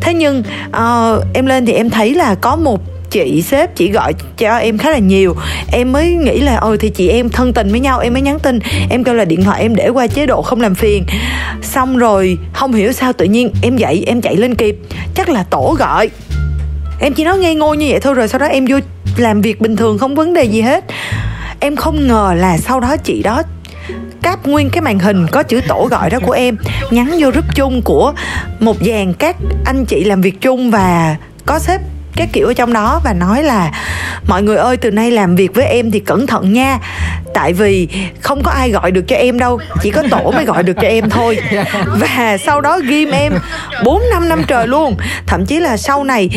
Thế 0.00 0.14
nhưng 0.14 0.42
uh, 0.68 1.24
em 1.34 1.46
lên 1.46 1.66
thì 1.66 1.72
em 1.72 1.90
thấy 1.90 2.14
là 2.14 2.34
có 2.34 2.56
một 2.56 2.80
chị 3.10 3.42
sếp 3.42 3.76
chị 3.76 3.90
gọi 3.90 4.14
cho 4.36 4.56
em 4.56 4.78
khá 4.78 4.90
là 4.90 4.98
nhiều. 4.98 5.36
Em 5.72 5.92
mới 5.92 6.10
nghĩ 6.10 6.40
là, 6.40 6.56
ôi, 6.56 6.78
thì 6.78 6.90
chị 6.90 7.08
em 7.08 7.28
thân 7.28 7.52
tình 7.52 7.70
với 7.70 7.80
nhau, 7.80 7.98
em 7.98 8.12
mới 8.12 8.22
nhắn 8.22 8.38
tin. 8.38 8.58
Em 8.90 9.04
kêu 9.04 9.14
là 9.14 9.24
điện 9.24 9.44
thoại 9.44 9.62
em 9.62 9.76
để 9.76 9.88
qua 9.88 10.06
chế 10.06 10.26
độ 10.26 10.42
không 10.42 10.60
làm 10.60 10.74
phiền. 10.74 11.04
Xong 11.62 11.96
rồi, 11.96 12.38
không 12.52 12.72
hiểu 12.72 12.92
sao 12.92 13.12
tự 13.12 13.24
nhiên 13.24 13.50
em 13.62 13.76
dậy, 13.76 14.04
em 14.06 14.20
chạy 14.20 14.36
lên 14.36 14.54
kịp. 14.54 14.76
Chắc 15.14 15.28
là 15.28 15.42
tổ 15.42 15.76
gọi. 15.78 16.10
Em 17.00 17.14
chỉ 17.14 17.24
nói 17.24 17.38
ngây 17.38 17.54
ngô 17.54 17.74
như 17.74 17.86
vậy 17.90 18.00
thôi 18.00 18.14
rồi 18.14 18.28
sau 18.28 18.38
đó 18.38 18.46
em 18.46 18.66
vô 18.68 18.78
làm 19.16 19.40
việc 19.40 19.60
bình 19.60 19.76
thường, 19.76 19.98
không 19.98 20.14
vấn 20.14 20.34
đề 20.34 20.44
gì 20.44 20.60
hết. 20.60 20.84
Em 21.60 21.76
không 21.76 22.08
ngờ 22.08 22.34
là 22.36 22.58
sau 22.58 22.80
đó 22.80 22.96
chị 22.96 23.22
đó 23.22 23.42
cáp 24.22 24.46
nguyên 24.46 24.70
cái 24.70 24.82
màn 24.82 24.98
hình 24.98 25.26
có 25.32 25.42
chữ 25.42 25.60
tổ 25.68 25.88
gọi 25.90 26.10
đó 26.10 26.18
của 26.26 26.32
em, 26.32 26.56
nhắn 26.90 27.10
vô 27.18 27.30
group 27.30 27.44
chung 27.54 27.82
của 27.82 28.12
một 28.60 28.76
dàn 28.80 29.12
các 29.12 29.36
anh 29.64 29.84
chị 29.84 30.04
làm 30.04 30.20
việc 30.20 30.40
chung 30.40 30.70
và 30.70 31.16
có 31.46 31.58
sếp 31.58 31.80
cái 32.16 32.28
kiểu 32.32 32.46
ở 32.46 32.54
trong 32.54 32.72
đó 32.72 33.00
và 33.04 33.12
nói 33.12 33.42
là, 33.42 33.72
mọi 34.28 34.42
người 34.42 34.56
ơi, 34.56 34.76
từ 34.76 34.90
nay 34.90 35.10
làm 35.10 35.36
việc 35.36 35.54
với 35.54 35.64
em 35.64 35.90
thì 35.90 36.00
cẩn 36.00 36.26
thận 36.26 36.52
nha. 36.52 36.78
Tại 37.34 37.52
vì 37.52 37.88
không 38.20 38.42
có 38.42 38.50
ai 38.50 38.70
gọi 38.70 38.90
được 38.90 39.08
cho 39.08 39.16
em 39.16 39.38
đâu, 39.38 39.60
chỉ 39.82 39.90
có 39.90 40.02
tổ 40.10 40.30
mới 40.30 40.44
gọi 40.44 40.62
được 40.62 40.76
cho 40.76 40.88
em 40.88 41.10
thôi. 41.10 41.38
Và 41.98 42.36
sau 42.44 42.60
đó 42.60 42.78
ghim 42.88 43.10
em 43.10 43.32
4 43.84 44.02
năm 44.10 44.28
năm 44.28 44.42
trời 44.46 44.66
luôn. 44.66 44.96
Thậm 45.26 45.46
chí 45.46 45.60
là 45.60 45.76
sau 45.76 46.04
này 46.04 46.30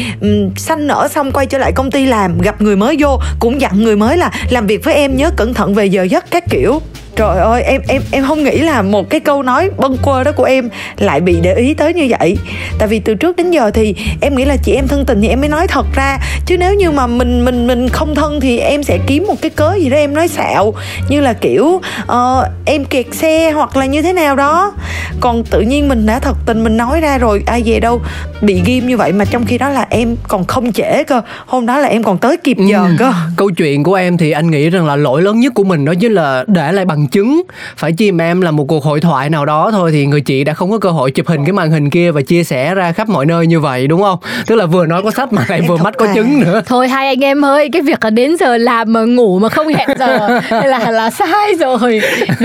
sanh 0.55 0.87
nở 0.87 1.07
xong 1.11 1.31
quay 1.31 1.45
trở 1.45 1.57
lại 1.57 1.71
công 1.71 1.91
ty 1.91 2.05
làm, 2.05 2.41
gặp 2.41 2.61
người 2.61 2.75
mới 2.75 2.95
vô, 2.99 3.19
cũng 3.39 3.61
dặn 3.61 3.83
người 3.83 3.95
mới 3.95 4.17
là, 4.17 4.31
làm 4.49 4.67
việc 4.67 4.83
với 4.83 4.93
em 4.93 5.17
nhớ 5.17 5.31
cẩn 5.37 5.53
thận 5.53 5.73
về 5.73 5.85
giờ 5.85 6.03
giấc 6.03 6.31
các 6.31 6.43
kiểu 6.49 6.81
trời 7.15 7.37
ơi 7.37 7.63
em 7.63 7.81
em 7.87 8.01
em 8.11 8.23
không 8.23 8.43
nghĩ 8.43 8.59
là 8.59 8.81
một 8.81 9.09
cái 9.09 9.19
câu 9.19 9.43
nói 9.43 9.69
bâng 9.77 9.97
quơ 9.97 10.23
đó 10.23 10.31
của 10.31 10.43
em 10.43 10.69
lại 10.97 11.21
bị 11.21 11.37
để 11.41 11.53
ý 11.53 11.73
tới 11.73 11.93
như 11.93 12.07
vậy. 12.19 12.37
Tại 12.79 12.87
vì 12.87 12.99
từ 12.99 13.15
trước 13.15 13.35
đến 13.35 13.51
giờ 13.51 13.71
thì 13.73 13.95
em 14.21 14.35
nghĩ 14.35 14.45
là 14.45 14.57
chị 14.57 14.73
em 14.73 14.87
thân 14.87 15.05
tình 15.05 15.21
thì 15.21 15.27
em 15.27 15.39
mới 15.39 15.49
nói 15.49 15.67
thật 15.67 15.85
ra. 15.95 16.17
Chứ 16.45 16.57
nếu 16.57 16.73
như 16.73 16.91
mà 16.91 17.07
mình 17.07 17.45
mình 17.45 17.67
mình 17.67 17.89
không 17.89 18.15
thân 18.15 18.39
thì 18.39 18.57
em 18.57 18.83
sẽ 18.83 18.97
kiếm 19.07 19.25
một 19.27 19.41
cái 19.41 19.49
cớ 19.49 19.73
gì 19.79 19.89
đó 19.89 19.97
em 19.97 20.13
nói 20.13 20.27
xạo. 20.27 20.73
Như 21.09 21.21
là 21.21 21.33
kiểu 21.33 21.65
uh, 21.65 22.45
em 22.65 22.85
kẹt 22.85 23.05
xe 23.11 23.51
hoặc 23.51 23.77
là 23.77 23.85
như 23.85 24.01
thế 24.01 24.13
nào 24.13 24.35
đó. 24.35 24.73
Còn 25.19 25.43
tự 25.43 25.61
nhiên 25.61 25.87
mình 25.87 26.05
đã 26.05 26.19
thật 26.19 26.37
tình 26.45 26.63
mình 26.63 26.77
nói 26.77 27.01
ra 27.01 27.17
rồi 27.17 27.43
ai 27.45 27.63
về 27.65 27.79
đâu 27.79 28.01
bị 28.41 28.61
ghim 28.65 28.87
như 28.87 28.97
vậy 28.97 29.11
mà 29.11 29.25
trong 29.25 29.45
khi 29.45 29.57
đó 29.57 29.69
là 29.69 29.87
em 29.89 30.15
còn 30.27 30.45
không 30.45 30.71
trễ 30.71 31.03
cơ. 31.03 31.21
Hôm 31.45 31.65
đó 31.65 31.77
là 31.77 31.87
em 31.87 32.03
còn 32.03 32.17
tới 32.17 32.37
kịp 32.37 32.57
giờ 32.69 32.83
ừ. 32.83 32.95
cơ. 32.99 33.13
Câu 33.37 33.49
chuyện 33.49 33.83
của 33.83 33.93
em 33.93 34.17
thì 34.17 34.31
anh 34.31 34.51
nghĩ 34.51 34.69
rằng 34.69 34.85
là 34.85 34.95
lỗi 34.95 35.21
lớn 35.21 35.39
nhất 35.39 35.53
của 35.55 35.63
mình 35.63 35.85
đó 35.85 35.93
chính 35.99 36.13
là 36.13 36.43
để 36.47 36.71
lại 36.71 36.85
bằng 36.85 37.02
chứng. 37.07 37.41
Phải 37.77 37.91
chi 37.91 38.11
mà 38.11 38.23
em 38.23 38.41
là 38.41 38.51
một 38.51 38.65
cuộc 38.67 38.83
hội 38.83 38.99
thoại 38.99 39.29
nào 39.29 39.45
đó 39.45 39.71
thôi 39.71 39.91
thì 39.91 40.05
người 40.05 40.21
chị 40.21 40.43
đã 40.43 40.53
không 40.53 40.71
có 40.71 40.79
cơ 40.79 40.89
hội 40.89 41.11
chụp 41.11 41.27
hình 41.27 41.45
cái 41.45 41.53
màn 41.53 41.71
hình 41.71 41.89
kia 41.89 42.11
và 42.11 42.21
chia 42.21 42.43
sẻ 42.43 42.75
ra 42.75 42.91
khắp 42.91 43.09
mọi 43.09 43.25
nơi 43.25 43.47
như 43.47 43.59
vậy 43.59 43.87
đúng 43.87 44.01
không? 44.01 44.19
Tức 44.45 44.55
là 44.55 44.65
vừa 44.65 44.85
nói 44.85 45.01
có 45.03 45.11
sách 45.11 45.33
mà 45.33 45.45
lại 45.49 45.61
vừa 45.67 45.77
mắt 45.77 45.93
có 45.97 46.07
chứng 46.15 46.39
nữa. 46.39 46.61
Thôi 46.65 46.87
hai 46.87 47.07
anh 47.07 47.23
em 47.23 47.45
ơi 47.45 47.69
cái 47.71 47.81
việc 47.81 48.03
là 48.03 48.09
đến 48.09 48.37
giờ 48.37 48.57
làm 48.57 48.93
mà 48.93 49.01
ngủ 49.03 49.39
mà 49.39 49.49
không 49.49 49.67
hẹn 49.67 49.89
giờ 49.99 50.39
là 50.49 50.91
là 50.91 51.09
sai 51.09 51.55
rồi. 51.59 52.01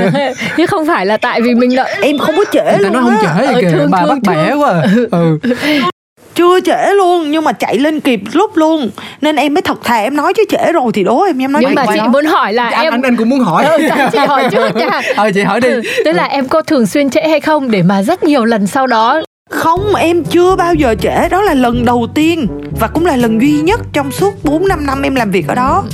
Chứ 0.57 0.67
không 0.67 0.87
phải 0.87 1.07
là 1.07 1.17
tại 1.17 1.41
vì 1.41 1.55
mình 1.55 1.77
đợi 1.77 1.95
em 2.03 2.19
không 2.19 2.35
có 2.37 2.45
trễ 2.53 2.65
người 2.65 2.85
ta 2.85 2.91
nói 2.91 3.03
không 3.03 3.15
trễ 3.23 3.55
gì 3.55 3.61
kìa 3.61 3.87
bà 3.91 4.07
bắt 4.07 4.19
bẻ 4.23 4.55
quá. 4.55 4.83
Ừ 5.11 5.39
chưa 6.39 6.61
trễ 6.61 6.95
luôn 6.95 7.31
nhưng 7.31 7.45
mà 7.45 7.53
chạy 7.53 7.79
lên 7.79 8.01
kịp 8.01 8.21
lúc 8.33 8.57
luôn. 8.57 8.91
Nên 9.21 9.37
em 9.37 9.55
mới 9.55 9.63
thật 9.63 9.85
thà 9.85 9.97
em 9.97 10.17
nói 10.17 10.33
chứ 10.35 10.45
trễ 10.49 10.73
rồi 10.73 10.91
thì 10.95 11.05
đố 11.05 11.23
em 11.23 11.39
em 11.39 11.53
nói 11.53 11.63
nhưng 11.67 11.75
mà 11.75 11.87
chị 11.87 11.99
đó. 11.99 12.09
muốn 12.09 12.25
hỏi 12.25 12.53
là 12.53 12.71
dạ, 12.71 12.81
em 12.81 12.93
anh 12.93 13.03
anh 13.03 13.17
cũng 13.17 13.29
muốn 13.29 13.41
hỏi. 13.41 13.65
Ừ, 13.65 13.89
chị 14.13 14.19
hỏi 14.19 14.49
trước 14.51 14.77
nha. 14.77 15.01
Ờ 15.17 15.31
chị 15.35 15.43
hỏi 15.43 15.61
đi. 15.61 15.69
Ừ, 15.69 15.83
tức 16.05 16.13
là 16.13 16.25
em 16.25 16.49
có 16.49 16.63
thường 16.63 16.87
xuyên 16.87 17.11
trễ 17.11 17.21
hay 17.21 17.41
không 17.41 17.71
để 17.71 17.83
mà 17.83 18.03
rất 18.03 18.25
nhiều 18.25 18.45
lần 18.45 18.67
sau 18.67 18.87
đó 18.87 19.23
không 19.51 19.95
em 19.95 20.25
chưa 20.25 20.57
bao 20.57 20.75
giờ 20.75 20.95
trễ 21.01 21.29
đó 21.29 21.43
là 21.43 21.55
lần 21.55 21.85
đầu 21.85 22.07
tiên 22.15 22.47
và 22.81 22.87
cũng 22.87 23.07
là 23.07 23.17
lần 23.17 23.41
duy 23.41 23.61
nhất 23.61 23.81
trong 23.93 24.13
suốt 24.13 24.45
4 24.45 24.69
5 24.69 24.87
năm 24.87 25.03
em 25.03 25.15
làm 25.15 25.31
việc 25.31 25.49
ở 25.49 25.55
đó 25.55 25.85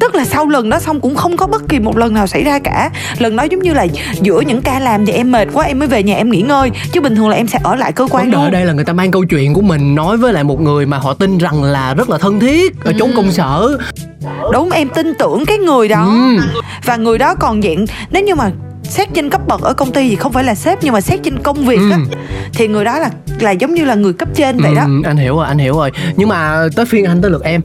tức 0.00 0.14
là 0.14 0.24
sau 0.24 0.48
lần 0.48 0.70
đó 0.70 0.78
xong 0.78 1.00
cũng 1.00 1.14
không 1.14 1.36
có 1.36 1.46
bất 1.46 1.68
kỳ 1.68 1.78
một 1.78 1.96
lần 1.96 2.14
nào 2.14 2.26
xảy 2.26 2.44
ra 2.44 2.58
cả. 2.58 2.90
Lần 3.18 3.36
đó 3.36 3.44
giống 3.50 3.62
như 3.62 3.74
là 3.74 3.86
giữa 4.20 4.40
những 4.40 4.62
ca 4.62 4.78
làm 4.78 5.06
thì 5.06 5.12
em 5.12 5.32
mệt 5.32 5.48
quá 5.52 5.66
em 5.66 5.78
mới 5.78 5.88
về 5.88 6.02
nhà 6.02 6.16
em 6.16 6.30
nghỉ 6.30 6.42
ngơi. 6.42 6.70
Chứ 6.92 7.00
bình 7.00 7.16
thường 7.16 7.28
là 7.28 7.36
em 7.36 7.48
sẽ 7.48 7.58
ở 7.62 7.74
lại 7.74 7.92
cơ 7.92 8.06
quan 8.10 8.24
Vấn 8.24 8.30
đề 8.30 8.38
ở 8.38 8.50
đây 8.50 8.64
là 8.64 8.72
người 8.72 8.84
ta 8.84 8.92
mang 8.92 9.10
câu 9.10 9.24
chuyện 9.24 9.54
của 9.54 9.62
mình 9.62 9.94
nói 9.94 10.16
với 10.16 10.32
lại 10.32 10.44
một 10.44 10.60
người 10.60 10.86
mà 10.86 10.98
họ 10.98 11.14
tin 11.14 11.38
rằng 11.38 11.62
là 11.62 11.94
rất 11.94 12.10
là 12.10 12.18
thân 12.18 12.40
thiết 12.40 12.84
ở 12.84 12.92
chốn 12.98 13.10
ừ. 13.10 13.16
công 13.16 13.32
sở. 13.32 13.78
Đúng 14.52 14.70
em 14.70 14.88
tin 14.88 15.14
tưởng 15.18 15.44
cái 15.46 15.58
người 15.58 15.88
đó. 15.88 16.04
Ừ. 16.04 16.42
và 16.84 16.96
người 16.96 17.18
đó 17.18 17.34
còn 17.34 17.62
dạng 17.62 17.84
nếu 18.10 18.22
như 18.22 18.34
mà 18.34 18.50
xét 18.88 19.08
trên 19.14 19.30
cấp 19.30 19.40
bậc 19.48 19.60
ở 19.62 19.72
công 19.72 19.92
ty 19.92 20.08
thì 20.08 20.16
không 20.16 20.32
phải 20.32 20.44
là 20.44 20.54
sếp 20.54 20.78
nhưng 20.82 20.92
mà 20.92 21.00
xét 21.00 21.20
trên 21.22 21.38
công 21.42 21.66
việc 21.66 21.78
Ừ. 21.78 21.90
á 21.90 21.98
thì 22.54 22.68
người 22.68 22.84
đó 22.84 22.98
là 22.98 23.10
là 23.40 23.50
giống 23.50 23.74
như 23.74 23.84
là 23.84 23.94
người 23.94 24.12
cấp 24.12 24.28
trên 24.34 24.56
vậy 24.58 24.74
đó. 24.74 24.82
Ừ, 24.86 24.90
anh 25.04 25.16
hiểu 25.16 25.36
rồi 25.36 25.46
anh 25.46 25.58
hiểu 25.58 25.74
rồi. 25.76 25.90
Nhưng 26.16 26.28
mà 26.28 26.68
tới 26.76 26.86
phiên 26.86 27.04
anh 27.04 27.22
tới 27.22 27.30
lượt 27.30 27.42
em. 27.44 27.60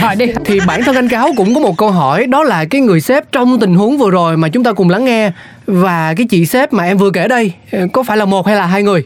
Hỏi 0.00 0.16
đi. 0.16 0.26
Thì 0.44 0.60
bản 0.66 0.82
thân 0.84 0.94
anh 0.96 1.08
cáo 1.08 1.28
cũng 1.36 1.54
có 1.54 1.60
một 1.60 1.76
câu 1.78 1.90
hỏi 1.90 2.26
đó 2.26 2.42
là 2.44 2.64
cái 2.64 2.80
người 2.80 3.00
sếp 3.00 3.32
trong 3.32 3.60
tình 3.60 3.74
huống 3.74 3.98
vừa 3.98 4.10
rồi 4.10 4.36
mà 4.36 4.48
chúng 4.48 4.64
ta 4.64 4.72
cùng 4.72 4.90
lắng 4.90 5.04
nghe 5.04 5.32
và 5.66 6.14
cái 6.16 6.26
chị 6.30 6.46
sếp 6.46 6.72
mà 6.72 6.84
em 6.84 6.96
vừa 6.98 7.10
kể 7.10 7.28
đây 7.28 7.52
có 7.92 8.02
phải 8.02 8.16
là 8.16 8.24
một 8.24 8.46
hay 8.46 8.56
là 8.56 8.66
hai 8.66 8.82
người? 8.82 9.04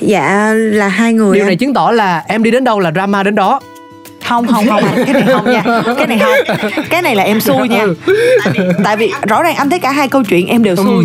Dạ 0.00 0.52
là 0.54 0.88
hai 0.88 1.12
người 1.12 1.34
điều 1.34 1.42
anh. 1.42 1.46
này 1.46 1.56
chứng 1.56 1.74
tỏ 1.74 1.90
là 1.90 2.24
em 2.28 2.42
đi 2.42 2.50
đến 2.50 2.64
đâu 2.64 2.80
là 2.80 2.90
drama 2.92 3.22
đến 3.22 3.34
đó 3.34 3.60
không 4.30 4.46
không 4.46 4.66
không 4.68 4.82
cái 4.96 5.12
này 5.12 5.24
không 5.32 5.52
nha. 5.52 5.62
Cái 5.96 6.06
này 6.06 6.18
không. 6.18 6.56
Cái 6.90 7.02
này 7.02 7.16
là 7.16 7.22
em 7.22 7.40
xui 7.40 7.68
nha. 7.68 7.86
Tại 8.44 8.52
vì, 8.54 8.60
tại 8.84 8.96
vì 8.96 9.12
rõ 9.28 9.42
ràng 9.42 9.56
anh 9.56 9.70
thấy 9.70 9.78
cả 9.78 9.92
hai 9.92 10.08
câu 10.08 10.22
chuyện 10.24 10.46
em 10.46 10.62
đều 10.62 10.76
xui 10.76 11.04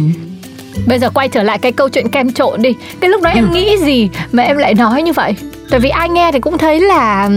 Bây 0.88 1.00
giờ 1.00 1.10
quay 1.10 1.27
trở 1.27 1.44
lại 1.44 1.58
cái 1.60 1.72
câu 1.72 1.89
chuyện 1.89 2.10
kem 2.10 2.32
trộn 2.34 2.62
đi. 2.62 2.74
Cái 3.00 3.10
lúc 3.10 3.22
đó 3.22 3.29
Ừ. 3.29 3.36
em 3.36 3.51
nghĩ 3.51 3.77
gì 3.77 4.10
mà 4.32 4.44
em 4.44 4.58
lại 4.58 4.74
nói 4.74 5.03
như 5.03 5.13
vậy? 5.13 5.36
Tại 5.70 5.79
vì 5.79 5.89
ai 5.89 6.10
nghe 6.10 6.32
thì 6.32 6.39
cũng 6.39 6.58
thấy 6.58 6.79
là 6.79 7.29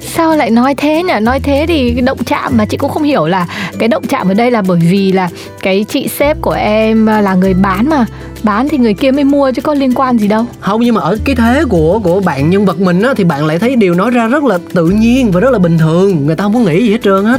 Sao 0.00 0.36
lại 0.36 0.50
nói 0.50 0.74
thế 0.74 1.02
nhỉ? 1.02 1.12
Nói 1.22 1.40
thế 1.40 1.64
thì 1.68 1.90
động 2.00 2.18
chạm 2.26 2.52
mà 2.56 2.64
chị 2.64 2.76
cũng 2.76 2.90
không 2.90 3.02
hiểu 3.02 3.26
là 3.26 3.46
Cái 3.78 3.88
động 3.88 4.02
chạm 4.08 4.28
ở 4.28 4.34
đây 4.34 4.50
là 4.50 4.62
bởi 4.62 4.78
vì 4.90 5.12
là 5.12 5.28
Cái 5.62 5.84
chị 5.88 6.08
sếp 6.18 6.40
của 6.42 6.50
em 6.50 7.06
là 7.06 7.34
người 7.34 7.54
bán 7.54 7.88
mà. 7.88 8.06
Bán 8.42 8.68
thì 8.68 8.78
người 8.78 8.94
kia 8.94 9.10
mới 9.10 9.24
mua 9.24 9.50
chứ 9.50 9.62
có 9.62 9.74
liên 9.74 9.92
quan 9.94 10.18
gì 10.18 10.28
đâu. 10.28 10.44
Không 10.60 10.80
nhưng 10.80 10.94
mà 10.94 11.00
ở 11.00 11.18
cái 11.24 11.34
thế 11.36 11.62
của 11.68 11.98
của 11.98 12.20
bạn 12.20 12.50
nhân 12.50 12.64
vật 12.64 12.80
mình 12.80 13.02
á 13.02 13.14
thì 13.16 13.24
bạn 13.24 13.46
lại 13.46 13.58
thấy 13.58 13.76
điều 13.76 13.94
nói 13.94 14.10
ra 14.10 14.26
rất 14.26 14.44
là 14.44 14.58
tự 14.74 14.84
nhiên 14.86 15.30
và 15.30 15.40
rất 15.40 15.50
là 15.52 15.58
bình 15.58 15.78
thường. 15.78 16.26
Người 16.26 16.36
ta 16.36 16.44
không 16.44 16.54
có 16.54 16.60
nghĩ 16.60 16.82
gì 16.82 16.90
hết 16.90 16.98
trơn 17.04 17.24
á 17.24 17.38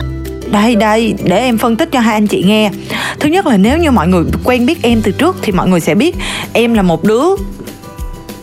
đây 0.51 0.75
đây 0.75 1.13
để 1.23 1.39
em 1.39 1.57
phân 1.57 1.75
tích 1.75 1.89
cho 1.91 1.99
hai 1.99 2.13
anh 2.13 2.27
chị 2.27 2.43
nghe. 2.47 2.71
Thứ 3.19 3.29
nhất 3.29 3.47
là 3.47 3.57
nếu 3.57 3.77
như 3.77 3.91
mọi 3.91 4.07
người 4.07 4.23
quen 4.43 4.65
biết 4.65 4.83
em 4.83 5.01
từ 5.01 5.11
trước 5.11 5.35
thì 5.41 5.51
mọi 5.51 5.67
người 5.67 5.79
sẽ 5.79 5.95
biết 5.95 6.15
em 6.53 6.73
là 6.73 6.81
một 6.81 7.03
đứa 7.03 7.23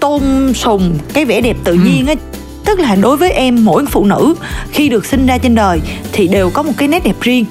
tôn 0.00 0.22
sùng 0.54 0.98
cái 1.12 1.24
vẻ 1.24 1.40
đẹp 1.40 1.56
tự 1.64 1.74
nhiên 1.74 2.06
á. 2.06 2.14
Tức 2.64 2.80
là 2.80 2.94
đối 2.94 3.16
với 3.16 3.30
em 3.30 3.64
mỗi 3.64 3.86
phụ 3.86 4.04
nữ 4.04 4.34
khi 4.72 4.88
được 4.88 5.06
sinh 5.06 5.26
ra 5.26 5.38
trên 5.38 5.54
đời 5.54 5.80
thì 6.12 6.28
đều 6.28 6.50
có 6.50 6.62
một 6.62 6.72
cái 6.76 6.88
nét 6.88 7.04
đẹp 7.04 7.16
riêng. 7.20 7.44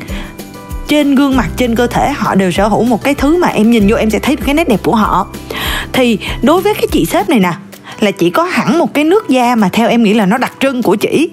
Trên 0.87 1.15
gương 1.15 1.35
mặt 1.35 1.49
trên 1.57 1.75
cơ 1.75 1.87
thể 1.87 2.11
họ 2.11 2.35
đều 2.35 2.51
sở 2.51 2.67
hữu 2.67 2.83
một 2.83 3.03
cái 3.03 3.15
thứ 3.15 3.37
mà 3.37 3.47
em 3.47 3.71
nhìn 3.71 3.87
vô 3.87 3.95
em 3.95 4.09
sẽ 4.09 4.19
thấy 4.19 4.35
được 4.35 4.43
cái 4.45 4.53
nét 4.53 4.69
đẹp 4.69 4.79
của 4.83 4.95
họ. 4.95 5.27
Thì 5.93 6.17
đối 6.41 6.61
với 6.61 6.73
cái 6.73 6.87
chị 6.91 7.05
sếp 7.05 7.29
này 7.29 7.39
nè 7.39 7.53
là 7.99 8.11
chỉ 8.11 8.29
có 8.29 8.43
hẳn 8.43 8.79
một 8.79 8.93
cái 8.93 9.03
nước 9.03 9.29
da 9.29 9.55
mà 9.55 9.69
theo 9.73 9.89
em 9.89 10.03
nghĩ 10.03 10.13
là 10.13 10.25
nó 10.25 10.37
đặc 10.37 10.53
trưng 10.59 10.83
của 10.83 10.95
chị. 10.95 11.29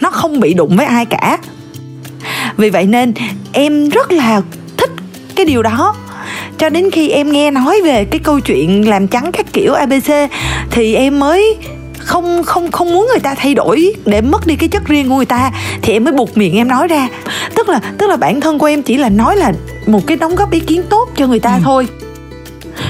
Nó 0.00 0.10
không 0.10 0.40
bị 0.40 0.54
đụng 0.54 0.76
với 0.76 0.86
ai 0.86 1.06
cả 1.06 1.38
vì 2.60 2.70
vậy 2.70 2.86
nên 2.86 3.12
em 3.52 3.88
rất 3.88 4.12
là 4.12 4.42
thích 4.76 4.90
cái 5.36 5.46
điều 5.46 5.62
đó. 5.62 5.94
Cho 6.58 6.68
đến 6.68 6.90
khi 6.90 7.08
em 7.08 7.32
nghe 7.32 7.50
nói 7.50 7.80
về 7.84 8.04
cái 8.04 8.20
câu 8.24 8.40
chuyện 8.40 8.88
làm 8.88 9.08
trắng 9.08 9.30
các 9.32 9.46
kiểu 9.52 9.74
abc 9.74 10.12
thì 10.70 10.94
em 10.94 11.20
mới 11.20 11.56
không 11.98 12.42
không 12.42 12.72
không 12.72 12.92
muốn 12.92 13.06
người 13.10 13.20
ta 13.20 13.34
thay 13.34 13.54
đổi 13.54 13.92
để 14.06 14.20
mất 14.20 14.46
đi 14.46 14.56
cái 14.56 14.68
chất 14.68 14.86
riêng 14.86 15.08
của 15.08 15.16
người 15.16 15.26
ta. 15.26 15.50
Thì 15.82 15.92
em 15.92 16.04
mới 16.04 16.12
buộc 16.12 16.36
miệng 16.36 16.56
em 16.56 16.68
nói 16.68 16.88
ra. 16.88 17.08
Tức 17.54 17.68
là 17.68 17.80
tức 17.98 18.06
là 18.06 18.16
bản 18.16 18.40
thân 18.40 18.58
của 18.58 18.66
em 18.66 18.82
chỉ 18.82 18.96
là 18.96 19.08
nói 19.08 19.36
là 19.36 19.52
một 19.86 20.06
cái 20.06 20.16
đóng 20.16 20.34
góp 20.34 20.50
ý 20.50 20.60
kiến 20.60 20.82
tốt 20.90 21.08
cho 21.16 21.26
người 21.26 21.40
ta 21.40 21.60
thôi. 21.64 21.86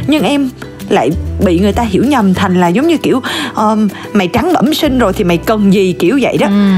Nhưng 0.07 0.25
em 0.25 0.51
lại 0.89 1.11
bị 1.45 1.59
người 1.59 1.73
ta 1.73 1.83
hiểu 1.83 2.05
nhầm 2.05 2.35
thành 2.35 2.61
là 2.61 2.69
giống 2.69 2.87
như 2.87 2.97
kiểu 2.97 3.23
um, 3.57 3.89
mày 4.13 4.27
trắng 4.27 4.53
bẩm 4.53 4.75
sinh 4.75 4.99
rồi 4.99 5.13
thì 5.13 5.25
mày 5.25 5.37
cần 5.37 5.73
gì? 5.75 5.93
kiểu 5.99 6.19
vậy 6.23 6.37
đó. 6.39 6.47
Ừ. 6.47 6.75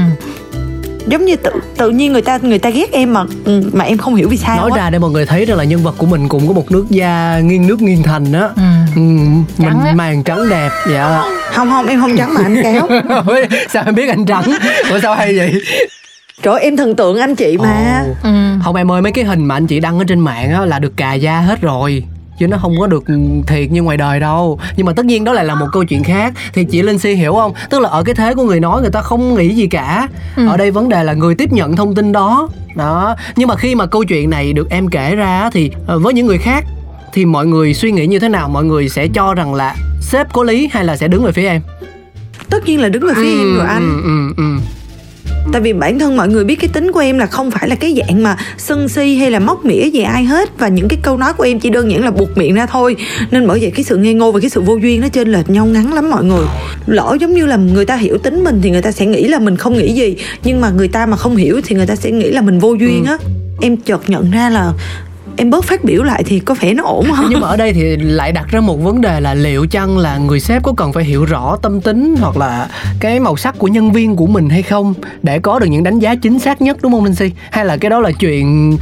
giống 1.07 1.25
như 1.25 1.35
tự 1.35 1.51
tự 1.77 1.89
nhiên 1.89 2.13
người 2.13 2.21
ta 2.21 2.37
người 2.41 2.59
ta 2.59 2.69
ghét 2.69 2.91
em 2.91 3.13
mà 3.13 3.23
ừ, 3.45 3.69
mà 3.73 3.83
em 3.85 3.97
không 3.97 4.15
hiểu 4.15 4.29
vì 4.29 4.37
sao 4.37 4.57
nói 4.57 4.71
á. 4.71 4.77
ra 4.77 4.89
để 4.89 4.99
mọi 4.99 5.11
người 5.11 5.25
thấy 5.25 5.45
rằng 5.45 5.57
là 5.57 5.63
nhân 5.63 5.83
vật 5.83 5.95
của 5.97 6.05
mình 6.05 6.29
cũng 6.29 6.47
có 6.47 6.53
một 6.53 6.71
nước 6.71 6.85
da 6.89 7.39
nghiêng 7.43 7.67
nước 7.67 7.81
nghiêng 7.81 8.03
thành 8.03 8.33
á 8.33 8.49
Ừ. 8.55 8.61
ừ, 8.95 9.01
Trắng 9.59 9.79
á. 9.79 9.85
mình 9.85 9.97
màng 9.97 10.23
trắng 10.23 10.49
đẹp 10.49 10.69
dạ 10.91 11.21
không 11.53 11.69
không 11.69 11.87
em 11.87 12.01
không 12.01 12.17
trắng 12.17 12.33
mà 12.33 12.41
anh 12.43 12.63
kéo 12.63 12.87
sao 13.69 13.83
em 13.85 13.95
biết 13.95 14.09
anh 14.09 14.25
trắng 14.25 14.43
ủa 14.89 14.99
sao 14.99 15.15
hay 15.15 15.37
vậy 15.37 15.53
trời 16.43 16.53
ơi, 16.53 16.63
em 16.63 16.77
thần 16.77 16.95
tượng 16.95 17.19
anh 17.19 17.35
chị 17.35 17.57
mà 17.57 18.03
Ồ. 18.23 18.29
Ừ. 18.29 18.29
không 18.63 18.75
em 18.75 18.91
ơi 18.91 19.01
mấy 19.01 19.11
cái 19.11 19.25
hình 19.25 19.45
mà 19.45 19.55
anh 19.55 19.67
chị 19.67 19.79
đăng 19.79 19.99
ở 19.99 20.05
trên 20.07 20.19
mạng 20.19 20.51
á 20.51 20.65
là 20.65 20.79
được 20.79 20.97
cà 20.97 21.13
da 21.13 21.39
hết 21.39 21.61
rồi 21.61 22.03
chứ 22.39 22.47
nó 22.47 22.57
không 22.57 22.75
có 22.79 22.87
được 22.87 23.03
thiệt 23.47 23.71
như 23.71 23.81
ngoài 23.83 23.97
đời 23.97 24.19
đâu. 24.19 24.59
Nhưng 24.77 24.85
mà 24.85 24.93
tất 24.93 25.05
nhiên 25.05 25.23
đó 25.23 25.33
lại 25.33 25.45
là 25.45 25.55
một 25.55 25.67
câu 25.73 25.83
chuyện 25.83 26.03
khác. 26.03 26.33
Thì 26.53 26.63
chị 26.63 26.81
linh 26.81 26.99
si 26.99 27.13
hiểu 27.13 27.33
không? 27.33 27.53
Tức 27.69 27.79
là 27.79 27.89
ở 27.89 28.03
cái 28.03 28.15
thế 28.15 28.33
của 28.33 28.43
người 28.43 28.59
nói 28.59 28.81
người 28.81 28.91
ta 28.91 29.01
không 29.01 29.35
nghĩ 29.35 29.49
gì 29.55 29.67
cả. 29.67 30.07
Ừ. 30.35 30.47
ở 30.47 30.57
đây 30.57 30.71
vấn 30.71 30.89
đề 30.89 31.03
là 31.03 31.13
người 31.13 31.35
tiếp 31.35 31.51
nhận 31.51 31.75
thông 31.75 31.95
tin 31.95 32.11
đó. 32.11 32.49
Đó. 32.75 33.15
Nhưng 33.35 33.47
mà 33.47 33.55
khi 33.55 33.75
mà 33.75 33.85
câu 33.85 34.03
chuyện 34.03 34.29
này 34.29 34.53
được 34.53 34.69
em 34.69 34.87
kể 34.87 35.15
ra 35.15 35.49
thì 35.53 35.71
ờ, 35.87 35.99
với 35.99 36.13
những 36.13 36.25
người 36.27 36.37
khác 36.37 36.65
thì 37.13 37.25
mọi 37.25 37.45
người 37.45 37.73
suy 37.73 37.91
nghĩ 37.91 38.07
như 38.07 38.19
thế 38.19 38.29
nào? 38.29 38.49
Mọi 38.49 38.63
người 38.63 38.89
sẽ 38.89 39.07
cho 39.07 39.33
rằng 39.33 39.53
là 39.53 39.75
sếp 40.01 40.33
có 40.33 40.43
lý 40.43 40.69
hay 40.71 40.85
là 40.85 40.97
sẽ 40.97 41.07
đứng 41.07 41.23
về 41.23 41.31
phía 41.31 41.47
em? 41.47 41.61
Tất 42.49 42.65
nhiên 42.65 42.81
là 42.81 42.89
đứng 42.89 43.07
về 43.07 43.13
phía 43.15 43.29
em 43.37 43.57
rồi 43.57 43.67
anh. 43.67 44.01
ừ, 44.03 44.33
ừ, 44.37 44.43
ừ. 44.43 44.59
Tại 45.51 45.61
vì 45.61 45.73
bản 45.73 45.99
thân 45.99 46.17
mọi 46.17 46.29
người 46.29 46.43
biết 46.43 46.55
cái 46.55 46.69
tính 46.73 46.91
của 46.91 46.99
em 46.99 47.17
là 47.17 47.25
không 47.25 47.51
phải 47.51 47.69
là 47.69 47.75
cái 47.75 47.95
dạng 47.97 48.23
mà 48.23 48.37
sân 48.57 48.89
si 48.89 49.15
hay 49.15 49.31
là 49.31 49.39
móc 49.39 49.65
mỉa 49.65 49.89
về 49.93 50.01
ai 50.01 50.23
hết. 50.23 50.49
Và 50.59 50.67
những 50.67 50.87
cái 50.87 50.99
câu 51.03 51.17
nói 51.17 51.33
của 51.33 51.43
em 51.43 51.59
chỉ 51.59 51.69
đơn 51.69 51.91
giản 51.91 52.03
là 52.03 52.11
buộc 52.11 52.37
miệng 52.37 52.53
ra 52.53 52.65
thôi. 52.65 52.95
Nên 53.31 53.47
bởi 53.47 53.59
vậy 53.59 53.71
cái 53.75 53.83
sự 53.83 53.97
ngây 53.97 54.13
ngô 54.13 54.31
và 54.31 54.39
cái 54.39 54.49
sự 54.49 54.61
vô 54.61 54.75
duyên 54.75 55.01
nó 55.01 55.07
trên 55.07 55.31
lệch 55.31 55.49
nhau 55.49 55.65
ngắn 55.65 55.93
lắm 55.93 56.09
mọi 56.09 56.23
người. 56.23 56.45
Lỡ 56.85 57.17
giống 57.19 57.33
như 57.33 57.45
là 57.45 57.55
người 57.55 57.85
ta 57.85 57.95
hiểu 57.95 58.17
tính 58.17 58.43
mình 58.43 58.59
thì 58.63 58.69
người 58.69 58.81
ta 58.81 58.91
sẽ 58.91 59.05
nghĩ 59.05 59.27
là 59.27 59.39
mình 59.39 59.57
không 59.57 59.77
nghĩ 59.77 59.93
gì. 59.93 60.15
Nhưng 60.43 60.61
mà 60.61 60.69
người 60.69 60.87
ta 60.87 61.05
mà 61.05 61.17
không 61.17 61.35
hiểu 61.35 61.61
thì 61.65 61.75
người 61.75 61.87
ta 61.87 61.95
sẽ 61.95 62.11
nghĩ 62.11 62.31
là 62.31 62.41
mình 62.41 62.59
vô 62.59 62.73
duyên 62.73 63.03
á. 63.05 63.17
Em 63.61 63.77
chợt 63.77 64.09
nhận 64.09 64.31
ra 64.31 64.49
là 64.49 64.73
em 65.37 65.49
bớt 65.49 65.65
phát 65.65 65.83
biểu 65.83 66.03
lại 66.03 66.23
thì 66.25 66.39
có 66.39 66.55
vẻ 66.59 66.73
nó 66.73 66.83
ổn 66.83 67.05
hơn 67.11 67.27
nhưng 67.29 67.39
mà 67.39 67.47
ở 67.47 67.57
đây 67.57 67.73
thì 67.73 67.95
lại 67.97 68.31
đặt 68.31 68.45
ra 68.51 68.59
một 68.59 68.75
vấn 68.75 69.01
đề 69.01 69.19
là 69.19 69.33
liệu 69.33 69.65
chăng 69.65 69.97
là 69.97 70.17
người 70.17 70.39
sếp 70.39 70.63
có 70.63 70.73
cần 70.77 70.93
phải 70.93 71.03
hiểu 71.03 71.25
rõ 71.25 71.57
tâm 71.61 71.81
tính 71.81 72.15
hoặc 72.19 72.37
là 72.37 72.67
cái 72.99 73.19
màu 73.19 73.37
sắc 73.37 73.55
của 73.57 73.67
nhân 73.67 73.91
viên 73.91 74.15
của 74.15 74.27
mình 74.27 74.49
hay 74.49 74.61
không 74.61 74.93
để 75.23 75.39
có 75.39 75.59
được 75.59 75.67
những 75.67 75.83
đánh 75.83 75.99
giá 75.99 76.15
chính 76.15 76.39
xác 76.39 76.61
nhất 76.61 76.77
đúng 76.81 76.91
không 76.91 77.03
Linh 77.03 77.15
Si 77.15 77.31
hay 77.51 77.65
là 77.65 77.77
cái 77.77 77.89
đó 77.89 77.99
là 77.99 78.11
chuyện 78.11 78.77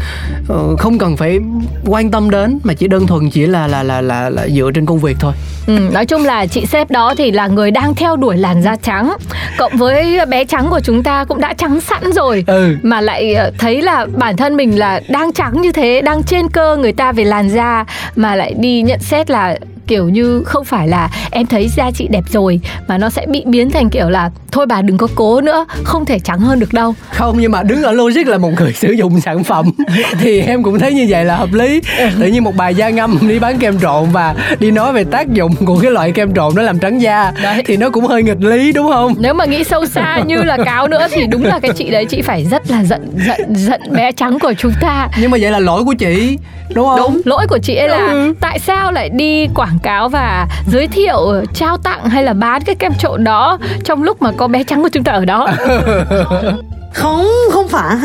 ờ, 0.47 0.75
không 0.75 0.97
cần 0.97 1.17
phải 1.17 1.39
quan 1.85 2.11
tâm 2.11 2.29
đến 2.29 2.59
mà 2.63 2.73
chỉ 2.73 2.87
đơn 2.87 3.07
thuần 3.07 3.29
chỉ 3.29 3.45
là 3.45 3.67
là 3.67 3.83
là 3.83 4.01
là, 4.01 4.29
là 4.29 4.47
dựa 4.47 4.71
trên 4.73 4.85
công 4.85 4.99
việc 4.99 5.17
thôi? 5.19 5.33
Ừ, 5.67 5.79
nói 5.93 6.05
chung 6.05 6.25
là 6.25 6.45
chị 6.45 6.65
sếp 6.65 6.91
đó 6.91 7.13
thì 7.17 7.31
là 7.31 7.47
người 7.47 7.71
đang 7.71 7.95
theo 7.95 8.15
đuổi 8.15 8.37
làn 8.37 8.61
da 8.61 8.75
trắng. 8.75 9.13
Cộng 9.57 9.77
với 9.77 10.25
bé 10.25 10.45
trắng 10.45 10.67
của 10.69 10.79
chúng 10.79 11.03
ta 11.03 11.23
cũng 11.23 11.41
đã 11.41 11.53
trắng 11.53 11.81
sẵn 11.81 12.11
rồi. 12.15 12.43
Ừ. 12.47 12.75
Mà 12.83 13.01
lại 13.01 13.33
ờ, 13.33 13.51
thấy 13.57 13.81
là 13.81 14.05
bản 14.17 14.37
thân 14.37 14.57
mình 14.57 14.79
là 14.79 15.01
đang 15.09 15.33
trắng 15.33 15.61
như 15.61 15.71
thế 15.71 16.01
đang 16.01 16.23
trên 16.23 16.40
cơ 16.49 16.77
người 16.77 16.93
ta 16.93 17.11
về 17.11 17.23
làn 17.23 17.49
da 17.49 17.85
mà 18.15 18.35
lại 18.35 18.53
đi 18.57 18.81
nhận 18.81 18.99
xét 18.99 19.29
là 19.29 19.57
kiểu 19.91 20.09
như 20.09 20.43
không 20.45 20.65
phải 20.65 20.87
là 20.87 21.09
em 21.31 21.45
thấy 21.45 21.69
da 21.77 21.91
chị 21.91 22.07
đẹp 22.11 22.23
rồi 22.31 22.59
mà 22.87 22.97
nó 22.97 23.09
sẽ 23.09 23.25
bị 23.25 23.43
biến 23.45 23.69
thành 23.69 23.89
kiểu 23.89 24.09
là 24.09 24.29
thôi 24.51 24.65
bà 24.65 24.81
đừng 24.81 24.97
có 24.97 25.07
cố 25.15 25.41
nữa 25.41 25.65
không 25.83 26.05
thể 26.05 26.19
trắng 26.19 26.39
hơn 26.39 26.59
được 26.59 26.73
đâu. 26.73 26.95
Không 27.13 27.37
nhưng 27.39 27.51
mà 27.51 27.63
đứng 27.63 27.83
ở 27.83 27.91
logic 27.91 28.27
là 28.27 28.37
một 28.37 28.49
người 28.59 28.73
sử 28.75 28.91
dụng 28.91 29.21
sản 29.21 29.43
phẩm. 29.43 29.71
Thì 30.19 30.41
em 30.41 30.63
cũng 30.63 30.79
thấy 30.79 30.93
như 30.93 31.05
vậy 31.09 31.25
là 31.25 31.35
hợp 31.35 31.53
lý. 31.53 31.81
Tự 32.19 32.27
nhiên 32.27 32.43
một 32.43 32.55
bài 32.55 32.75
da 32.75 32.89
ngâm 32.89 33.17
đi 33.27 33.39
bán 33.39 33.59
kem 33.59 33.79
trộn 33.79 34.05
và 34.11 34.35
đi 34.59 34.71
nói 34.71 34.93
về 34.93 35.03
tác 35.03 35.29
dụng 35.33 35.55
của 35.65 35.79
cái 35.81 35.91
loại 35.91 36.11
kem 36.11 36.33
trộn 36.33 36.55
đó 36.55 36.61
làm 36.61 36.79
trắng 36.79 37.01
da 37.01 37.31
Đấy. 37.43 37.63
thì 37.65 37.77
nó 37.77 37.89
cũng 37.89 38.05
hơi 38.05 38.23
nghịch 38.23 38.41
lý 38.41 38.71
đúng 38.71 38.87
không? 38.87 39.15
Nếu 39.19 39.33
mà 39.33 39.45
nghĩ 39.45 39.63
sâu 39.63 39.85
xa 39.85 40.19
như 40.27 40.43
là 40.43 40.57
cáo 40.65 40.87
nữa 40.87 41.07
thì 41.11 41.27
đúng 41.27 41.43
là 41.43 41.59
cái 41.59 41.71
chị 41.75 41.89
đấy 41.91 42.05
chị 42.05 42.21
phải 42.21 42.45
rất 42.51 42.71
là 42.71 42.83
giận 42.83 43.13
giận 43.27 43.55
giận 43.55 43.81
bé 43.91 44.11
trắng 44.11 44.39
của 44.39 44.53
chúng 44.57 44.73
ta. 44.81 45.07
Nhưng 45.21 45.31
mà 45.31 45.37
vậy 45.41 45.51
là 45.51 45.59
lỗi 45.59 45.83
của 45.83 45.93
chị 45.93 46.37
đúng 46.73 46.85
không? 46.87 46.97
Đúng, 46.99 47.21
lỗi 47.25 47.45
của 47.49 47.57
chị 47.57 47.75
ấy 47.75 47.89
là 47.89 48.07
Ừ. 48.07 48.33
tại 48.39 48.59
sao 48.59 48.91
lại 48.91 49.09
đi 49.09 49.47
quảng 49.55 49.79
cáo 49.83 50.09
và 50.09 50.47
giới 50.67 50.87
thiệu 50.87 51.17
trao 51.53 51.77
tặng 51.77 52.09
hay 52.09 52.23
là 52.23 52.33
bán 52.33 52.61
cái 52.61 52.75
kem 52.75 52.93
trộn 52.99 53.23
đó 53.23 53.57
trong 53.83 54.03
lúc 54.03 54.21
mà 54.21 54.31
có 54.37 54.47
bé 54.47 54.63
trắng 54.63 54.81
của 54.83 54.89
chúng 54.89 55.03
ta 55.03 55.11
ở 55.11 55.25
đó. 55.25 55.47
không 56.93 57.25
không 57.51 57.67
phải. 57.67 57.95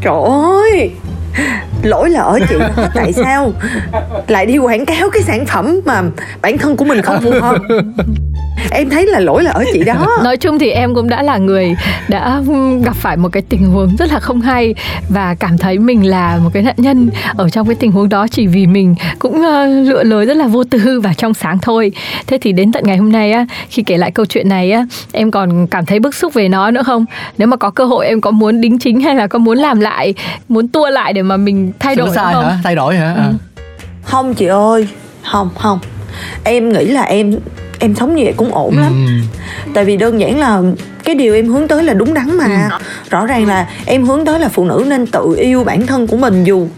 Trời 0.00 0.22
ơi. 0.24 0.90
Lỗi 1.82 2.10
là 2.10 2.20
ở 2.20 2.38
chị 2.48 2.54
tại 2.94 3.12
sao? 3.12 3.52
Lại 4.28 4.46
đi 4.46 4.58
quảng 4.58 4.86
cáo 4.86 5.10
cái 5.10 5.22
sản 5.22 5.46
phẩm 5.46 5.80
mà 5.84 6.02
bản 6.42 6.58
thân 6.58 6.76
của 6.76 6.84
mình 6.84 7.02
không 7.02 7.20
phù 7.22 7.30
hợp 7.40 7.56
em 8.70 8.90
thấy 8.90 9.06
là 9.06 9.20
lỗi 9.20 9.42
là 9.42 9.50
ở 9.50 9.64
chị 9.72 9.84
đó 9.84 10.08
Nói 10.24 10.36
chung 10.36 10.58
thì 10.58 10.70
em 10.70 10.94
cũng 10.94 11.08
đã 11.08 11.22
là 11.22 11.38
người 11.38 11.76
đã 12.08 12.42
gặp 12.84 12.96
phải 12.96 13.16
một 13.16 13.28
cái 13.32 13.42
tình 13.48 13.70
huống 13.70 13.96
rất 13.96 14.12
là 14.12 14.20
không 14.20 14.40
hay 14.40 14.74
và 15.08 15.34
cảm 15.34 15.58
thấy 15.58 15.78
mình 15.78 16.06
là 16.06 16.38
một 16.44 16.50
cái 16.54 16.62
nạn 16.62 16.74
nhân 16.78 17.10
ở 17.36 17.48
trong 17.48 17.66
cái 17.66 17.74
tình 17.74 17.92
huống 17.92 18.08
đó 18.08 18.26
chỉ 18.30 18.46
vì 18.46 18.66
mình 18.66 18.94
cũng 19.18 19.42
ờ, 19.42 19.66
lựa 19.66 20.02
lối 20.02 20.26
rất 20.26 20.36
là 20.36 20.46
vô 20.46 20.64
tư 20.64 21.00
và 21.00 21.14
trong 21.14 21.34
sáng 21.34 21.58
thôi. 21.58 21.92
Thế 22.26 22.38
thì 22.40 22.52
đến 22.52 22.72
tận 22.72 22.84
ngày 22.86 22.96
hôm 22.96 23.12
nay 23.12 23.32
á, 23.32 23.46
khi 23.68 23.82
kể 23.82 23.96
lại 23.96 24.10
câu 24.10 24.26
chuyện 24.26 24.48
này 24.48 24.72
á, 24.72 24.86
em 25.12 25.30
còn 25.30 25.66
cảm 25.66 25.86
thấy 25.86 26.00
bức 26.00 26.14
xúc 26.14 26.34
về 26.34 26.48
nó 26.48 26.70
nữa 26.70 26.82
không? 26.82 27.04
Nếu 27.38 27.48
mà 27.48 27.56
có 27.56 27.70
cơ 27.70 27.84
hội 27.84 28.06
em 28.06 28.20
có 28.20 28.30
muốn 28.30 28.60
đính 28.60 28.78
chính 28.78 29.00
hay 29.00 29.14
là 29.14 29.26
có 29.26 29.38
muốn 29.38 29.58
làm 29.58 29.80
lại, 29.80 30.14
muốn 30.48 30.68
tua 30.68 30.90
lại 30.90 31.12
để 31.12 31.22
mà 31.22 31.36
mình 31.36 31.72
thay 31.78 31.96
đổi 31.96 32.10
sai 32.14 32.34
không? 32.34 32.44
hả 32.44 32.58
thay 32.64 32.74
đổi 32.74 32.96
hả 32.96 33.14
à. 33.14 33.32
không 34.02 34.34
chị 34.34 34.46
ơi 34.46 34.88
không 35.32 35.50
không 35.58 35.78
em 36.44 36.72
nghĩ 36.72 36.84
là 36.84 37.02
em 37.02 37.38
em 37.84 37.94
sống 37.94 38.14
như 38.16 38.24
vậy 38.24 38.34
cũng 38.36 38.54
ổn 38.54 38.78
lắm. 38.78 39.06
Ừ. 39.06 39.40
tại 39.74 39.84
vì 39.84 39.96
đơn 39.96 40.20
giản 40.20 40.38
là 40.38 40.62
cái 41.04 41.14
điều 41.14 41.34
em 41.34 41.48
hướng 41.48 41.68
tới 41.68 41.82
là 41.82 41.94
đúng 41.94 42.14
đắn 42.14 42.36
mà. 42.36 42.68
Rõ 43.10 43.26
ràng 43.26 43.46
là 43.46 43.68
em 43.86 44.04
hướng 44.04 44.24
tới 44.24 44.40
là 44.40 44.48
phụ 44.48 44.64
nữ 44.64 44.84
nên 44.88 45.06
tự 45.06 45.34
yêu 45.38 45.64
bản 45.64 45.86
thân 45.86 46.06
của 46.06 46.16
mình 46.16 46.44
dù 46.44 46.68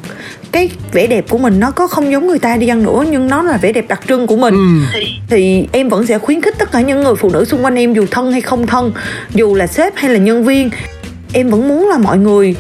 cái 0.53 0.71
vẻ 0.93 1.07
đẹp 1.07 1.25
của 1.29 1.39
mình 1.39 1.61
nó 1.61 1.71
có 1.71 1.87
không 1.87 2.13
giống 2.13 2.27
người 2.27 2.39
ta 2.39 2.57
đi 2.57 2.67
chăng 2.67 2.83
nữa 2.83 3.05
nhưng 3.11 3.29
nó 3.29 3.43
là 3.43 3.57
vẻ 3.57 3.73
đẹp 3.73 3.85
đặc 3.89 4.01
trưng 4.09 4.27
của 4.27 4.37
mình. 4.37 4.55
Ừ. 4.55 5.01
thì 5.29 5.69
em 5.73 5.89
vẫn 5.89 6.07
sẽ 6.07 6.19
khuyến 6.19 6.41
khích 6.41 6.59
tất 6.59 6.73
cả 6.73 6.81
những 6.81 7.03
người 7.03 7.15
phụ 7.15 7.31
nữ 7.31 7.45
xung 7.45 7.65
quanh 7.65 7.75
em 7.75 7.93
dù 7.95 8.07
thân 8.11 8.33
hay 8.33 8.41
không 8.41 8.67
thân 8.67 8.93
dù 9.35 9.55
là 9.55 9.67
sếp 9.67 9.97
hay 9.97 10.11
là 10.11 10.19
nhân 10.19 10.45
viên. 10.45 10.71
Em 11.33 11.51
vẫn 11.51 11.69
muốn 11.69 11.89
là 11.89 11.99
mọi 11.99 12.19
người 12.19 12.57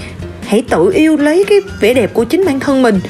hãy 0.47 0.65
tự 0.71 0.91
yêu 0.95 1.17
lấy 1.17 1.45
cái 1.49 1.59
vẻ 1.81 1.95
đẹp 1.95 2.15
của 2.15 2.25
chính 2.25 2.45
bản 2.45 2.61
thân 2.61 2.83
mình 2.83 3.00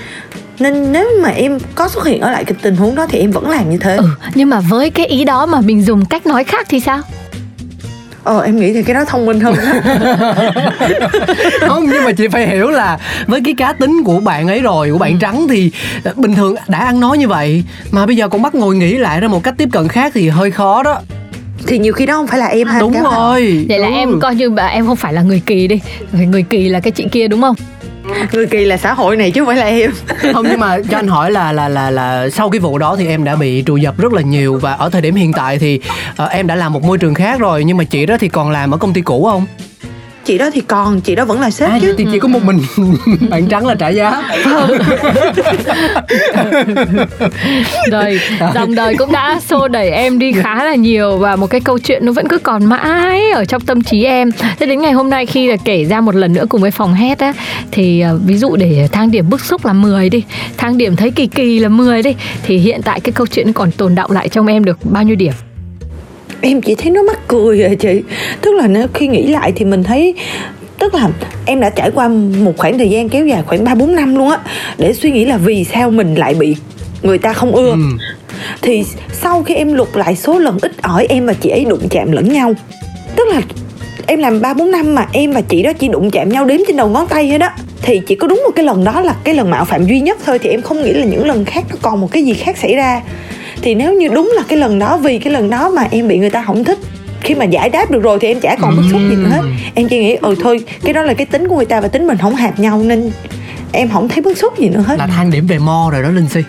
nên 0.59 0.93
nếu 0.93 1.09
mà 1.23 1.29
em 1.29 1.59
có 1.75 1.89
xuất 1.89 2.07
hiện 2.07 2.21
ở 2.21 2.31
lại 2.31 2.45
cái 2.45 2.55
tình 2.63 2.77
huống 2.77 2.95
đó 2.95 3.07
thì 3.11 3.19
em 3.19 3.31
vẫn 3.31 3.51
làm 3.51 3.71
như 3.71 3.77
thế. 3.79 3.97
Ừ 3.97 4.05
nhưng 4.35 4.51
mà 4.51 4.61
với 4.61 4.91
cái 4.91 5.07
ý 5.07 5.25
đó 5.25 5.47
mà 5.47 5.61
mình 5.61 5.83
dùng 5.85 6.05
cách 6.05 6.27
nói 6.27 6.45
khác 6.45 6.67
thì 6.71 6.81
sao? 6.81 6.99
Ờ 8.25 8.41
em 8.41 8.61
nghĩ 8.61 8.73
thì 8.73 8.83
cái 8.83 8.95
đó 8.95 9.05
thông 9.05 9.27
minh 9.27 9.41
hơn. 9.41 9.55
Không 11.69 11.87
nhưng 11.93 12.05
mà 12.05 12.13
chị 12.13 12.29
phải 12.29 12.47
hiểu 12.49 12.71
là 12.71 12.99
với 13.27 13.41
cái 13.45 13.55
cá 13.57 13.73
tính 13.73 14.03
của 14.05 14.21
bạn 14.21 14.49
ấy 14.49 14.61
rồi 14.61 14.91
của 14.93 14.99
bạn 14.99 15.13
Ừ. 15.13 15.19
trắng 15.21 15.47
thì 15.51 15.71
ờ, 16.05 16.13
bình 16.17 16.35
thường 16.35 16.55
đã 16.69 16.79
ăn 16.79 17.01
nói 17.01 17.19
như 17.19 17.29
vậy 17.29 17.65
mà 17.91 18.07
bây 18.07 18.17
giờ 18.17 18.29
còn 18.29 18.43
bắt 18.43 18.55
ngồi 18.55 18.77
nghĩ 18.77 18.99
lại 18.99 19.21
ra 19.21 19.29
một 19.29 19.43
cách 19.43 19.55
tiếp 19.59 19.69
cận 19.73 19.89
khác 19.89 20.13
thì 20.15 20.29
hơi 20.29 20.51
khó 20.51 20.83
đó. 20.83 21.01
Thì 21.67 21.79
nhiều 21.79 21.93
khi 21.93 22.07
đó 22.07 22.15
không 22.15 22.27
phải 22.27 22.39
là 22.39 22.47
em 22.47 22.69
ha 22.69 22.81
đúng 22.81 23.03
rồi. 23.03 23.67
Vậy 23.69 23.79
là 23.79 23.87
Ừ. 23.89 23.93
em 23.95 24.21
coi 24.21 24.35
như 24.35 24.51
bà 24.51 24.67
em 24.67 24.87
không 24.87 24.97
phải 24.97 25.13
là 25.13 25.23
người 25.23 25.43
kỳ 25.47 25.67
đi. 25.67 25.81
Người 26.13 26.43
kỳ 26.51 26.69
là 26.69 26.81
cái 26.81 26.91
chị 26.91 27.05
kia 27.13 27.29
đúng 27.29 27.41
không 27.41 27.55
người 28.33 28.47
kỳ 28.47 28.65
là 28.65 28.77
xã 28.77 28.95
hội 28.95 29.17
này 29.17 29.31
chứ 29.31 29.41
không 29.41 29.47
phải 29.47 29.57
là 29.57 29.65
em 29.65 29.91
không 30.33 30.47
nhưng 30.51 30.61
mà 30.61 30.79
cho 30.91 30.99
anh 30.99 31.09
hỏi 31.09 31.31
là 31.31 31.53
là 31.53 31.69
là 31.69 31.91
là 31.91 32.31
sau 32.31 32.51
cái 32.51 32.61
vụ 32.61 32.79
đó 32.79 32.97
thì 32.97 33.07
em 33.07 33.25
đã 33.25 33.37
bị 33.37 33.63
trù 33.67 33.77
dập 33.77 33.99
rất 33.99 34.13
là 34.13 34.23
nhiều 34.23 34.59
và 34.59 34.73
ở 34.73 34.91
thời 34.91 35.03
điểm 35.03 35.15
hiện 35.15 35.33
tại 35.33 35.59
thì 35.59 35.81
uh, 36.23 36.31
em 36.31 36.47
đã 36.47 36.55
làm 36.55 36.73
một 36.73 36.83
môi 36.83 36.99
trường 36.99 37.15
khác 37.15 37.41
rồi 37.41 37.65
nhưng 37.65 37.77
mà 37.77 37.85
chị 37.85 38.07
đó 38.07 38.17
thì 38.21 38.29
còn 38.29 38.51
làm 38.51 38.71
ở 38.71 38.79
công 38.79 38.93
ty 38.93 39.01
cũ 39.01 39.29
không? 39.31 39.47
Chị 40.27 40.39
đó 40.39 40.51
thì 40.53 40.61
còn 40.61 41.01
chị 41.01 41.15
đó 41.15 41.25
vẫn 41.25 41.41
là 41.41 41.51
sếp 41.51 41.69
À, 41.71 41.79
chứ. 41.83 41.95
thì 41.99 42.07
chỉ 42.13 42.19
có 42.19 42.29
một 42.29 42.41
mình 42.45 42.59
bạn 43.31 43.47
trắng 43.47 43.67
là 43.67 43.75
trả 43.75 43.89
giá. 43.89 44.23
rồi 47.91 48.21
dòng 48.55 48.75
đời 48.75 48.95
cũng 48.99 49.13
đã 49.13 49.41
xô 49.49 49.69
đẩy 49.69 49.91
em 49.91 50.19
đi 50.19 50.33
khá 50.33 50.65
là 50.65 50.75
nhiều 50.75 51.17
và 51.17 51.37
một 51.37 51.47
cái 51.47 51.61
câu 51.61 51.79
chuyện 51.79 52.07
nó 52.07 52.13
vẫn 52.13 52.29
cứ 52.29 52.39
còn 52.39 52.65
mãi 52.65 53.31
ở 53.31 53.45
trong 53.45 53.61
tâm 53.63 53.83
trí 53.83 54.05
em. 54.05 54.31
Thế 54.61 54.67
đến 54.67 54.81
ngày 54.81 54.93
hôm 54.93 55.11
nay 55.11 55.27
khi 55.27 55.47
là 55.47 55.57
kể 55.65 55.85
ra 55.85 56.01
một 56.01 56.15
lần 56.15 56.33
nữa 56.33 56.47
cùng 56.49 56.61
với 56.61 56.71
phòng 56.71 56.95
hét 56.95 57.19
á 57.19 57.33
thì 57.73 58.01
ờ, 58.01 58.19
ví 58.25 58.37
dụ 58.39 58.57
để 58.57 58.89
thang 58.93 59.11
điểm 59.11 59.31
bức 59.31 59.45
xúc 59.45 59.67
là 59.67 59.73
10 59.73 60.11
đi 60.11 60.23
thang 60.57 60.79
điểm 60.79 60.97
thấy 60.97 61.11
kỳ 61.11 61.27
kỳ 61.27 61.59
là 61.59 61.69
10 61.69 62.03
đi 62.03 62.15
thì 62.43 62.57
hiện 62.59 62.81
tại 62.85 63.01
cái 63.01 63.13
câu 63.13 63.27
chuyện 63.27 63.53
còn 63.53 63.71
tồn 63.71 63.95
đọng 63.95 64.11
lại 64.11 64.29
trong 64.29 64.47
em 64.47 64.65
được 64.65 64.79
bao 64.85 65.03
nhiêu 65.03 65.17
điểm 65.17 65.33
em 66.41 66.61
chỉ 66.61 66.75
thấy 66.75 66.91
nó 66.91 67.03
mắc 67.03 67.19
cười 67.29 67.63
à 67.63 67.75
chị. 67.75 68.03
Tức 68.41 68.55
là 68.55 68.67
nếu 68.67 68.87
khi 68.95 69.07
nghĩ 69.07 69.27
lại 69.27 69.53
thì 69.57 69.65
mình 69.65 69.85
thấy 69.85 70.15
tức 70.79 70.95
là 70.95 71.09
em 71.47 71.61
đã 71.61 71.71
trải 71.71 71.91
qua 71.91 72.09
một 72.45 72.53
khoảng 72.57 72.79
thời 72.79 72.91
gian 72.91 73.09
kéo 73.09 73.27
dài 73.27 73.43
khoảng 73.47 73.65
ba 73.65 73.75
bốn 73.75 73.95
năm 73.95 74.17
luôn 74.17 74.31
á 74.31 74.39
để 74.79 74.93
suy 74.93 75.11
nghĩ 75.11 75.25
là 75.25 75.37
vì 75.37 75.65
sao 75.65 75.91
mình 75.91 76.15
lại 76.15 76.35
bị 76.35 76.57
người 77.03 77.19
ta 77.19 77.33
không 77.33 77.53
ưa. 77.53 77.71
Ừ. 77.71 77.77
thì 78.63 78.85
sau 79.13 79.43
khi 79.43 79.55
em 79.55 79.73
lục 79.73 79.97
lại 79.97 80.17
số 80.17 80.39
lần 80.39 80.59
ít 80.63 80.83
ỏi 80.83 81.07
em 81.09 81.27
và 81.27 81.33
chị 81.33 81.51
ấy 81.51 81.65
đụng 81.65 81.89
chạm 81.91 82.13
lẫn 82.13 82.33
nhau. 82.33 82.55
Tức 83.17 83.29
là 83.29 83.41
em 84.07 84.19
làm 84.19 84.41
ba 84.41 84.55
bốn 84.55 84.71
năm 84.71 84.95
mà 84.95 85.07
em 85.13 85.33
và 85.33 85.41
chị 85.41 85.63
đó 85.63 85.73
chỉ 85.73 85.89
đụng 85.89 86.11
chạm 86.11 86.29
nhau 86.29 86.45
đếm 86.45 86.61
trên 86.67 86.77
đầu 86.77 86.89
ngón 86.89 87.07
tay 87.07 87.29
hết 87.29 87.39
đó. 87.39 87.49
Thì 87.83 88.01
chỉ 88.07 88.15
có 88.15 88.27
đúng 88.27 88.43
một 88.45 88.51
cái 88.57 88.65
lần 88.65 88.85
đó 88.85 89.01
là 89.01 89.15
cái 89.25 89.35
lần 89.35 89.51
mạo 89.51 89.65
phạm 89.65 89.87
duy 89.87 90.01
nhất 90.01 90.19
thôi 90.25 90.39
thì 90.39 90.51
em 90.51 90.63
không 90.63 90.83
nghĩ 90.83 90.93
là 90.93 91.05
những 91.05 91.27
lần 91.27 91.45
khác 91.45 91.65
nó 91.71 91.77
còn 91.83 92.01
một 92.01 92.09
cái 92.13 92.23
gì 92.23 92.35
khác 92.35 92.59
xảy 92.59 92.75
ra 92.75 93.03
thì 93.63 93.75
nếu 93.75 93.95
như 93.95 94.09
đúng 94.09 94.33
là 94.37 94.43
cái 94.49 94.59
lần 94.59 94.79
đó 94.79 94.97
vì 94.99 95.19
cái 95.19 95.33
lần 95.33 95.51
đó 95.51 95.71
mà 95.71 95.89
em 95.91 96.09
bị 96.09 96.19
người 96.19 96.31
ta 96.31 96.43
không 96.47 96.65
thích 96.65 96.79
khi 97.21 97.35
mà 97.35 97.45
giải 97.45 97.69
đáp 97.69 97.91
được 97.91 98.03
rồi 98.03 98.19
thì 98.21 98.29
em 98.29 98.41
chả 98.41 98.57
còn 98.61 98.77
bức 98.77 98.83
xúc 98.91 99.01
gì 99.11 99.17
nữa. 99.17 99.29
Hết 99.29 99.43
em 99.75 99.89
chỉ 99.89 99.99
nghĩ 99.99 100.15
ừ 100.15 100.35
thôi 100.43 100.65
cái 100.85 100.93
đó 100.93 101.03
là 101.03 101.15
cái 101.15 101.27
tính 101.27 101.49
của 101.49 101.57
người 101.57 101.65
ta 101.65 101.81
và 101.81 101.89
tính 101.89 102.07
mình 102.07 102.19
không 102.19 102.35
hợp 102.37 102.59
nhau 102.59 102.83
nên 102.83 103.11
em 103.73 103.89
không 103.89 104.09
thấy 104.09 104.23
bức 104.23 104.39
xúc 104.39 104.59
gì 104.59 104.69
nữa 104.69 104.85
hết. 104.87 104.99
Là 104.99 105.07
thang 105.07 105.31
điểm 105.31 105.47
về 105.47 105.59
mo 105.59 105.89
rồi 105.93 106.03
đó 106.03 106.09
Linh 106.11 106.29
Si. 106.29 106.41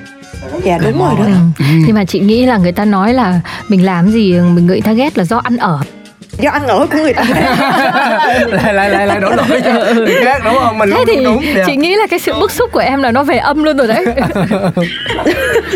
dạ 0.63 0.77
đúng 0.77 0.99
rồi 0.99 1.13
đó. 1.17 1.25
ừ. 1.59 1.65
thì 1.87 1.93
mà 1.93 2.05
chị 2.05 2.19
nghĩ 2.19 2.45
là 2.45 2.57
người 2.57 2.71
ta 2.71 2.85
nói 2.85 3.13
là 3.13 3.41
mình 3.67 3.85
làm 3.85 4.11
gì 4.11 4.33
mình 4.33 4.65
người 4.67 4.81
ta 4.81 4.93
ghét 4.93 5.17
là 5.17 5.23
do 5.23 5.37
ăn 5.37 5.57
ở 5.57 5.79
do 6.39 6.49
ăn 6.51 6.67
ở 6.67 6.87
của 6.91 6.97
người 6.97 7.13
ta 7.13 7.23
lại 8.63 8.73
lại 8.73 8.89
lại 8.89 9.07
lại 9.07 9.19
đổ 9.19 9.29
lỗi 9.29 9.61
cho 9.65 9.93
người 9.95 10.15
khác 10.23 10.41
đúng 10.45 10.53
không? 10.59 10.77
Mình 10.79 10.89
thế 10.91 11.03
thì 11.07 11.15
đúng 11.15 11.23
đúng. 11.25 11.43
Dạ. 11.55 11.63
chị 11.65 11.75
nghĩ 11.75 11.95
là 11.95 12.07
cái 12.07 12.19
sự 12.19 12.33
bức 12.39 12.51
xúc 12.51 12.69
của 12.71 12.79
em 12.79 13.03
là 13.03 13.11
nó 13.11 13.23
về 13.23 13.37
âm 13.37 13.63
luôn 13.63 13.77
rồi 13.77 13.87
đấy 13.87 14.05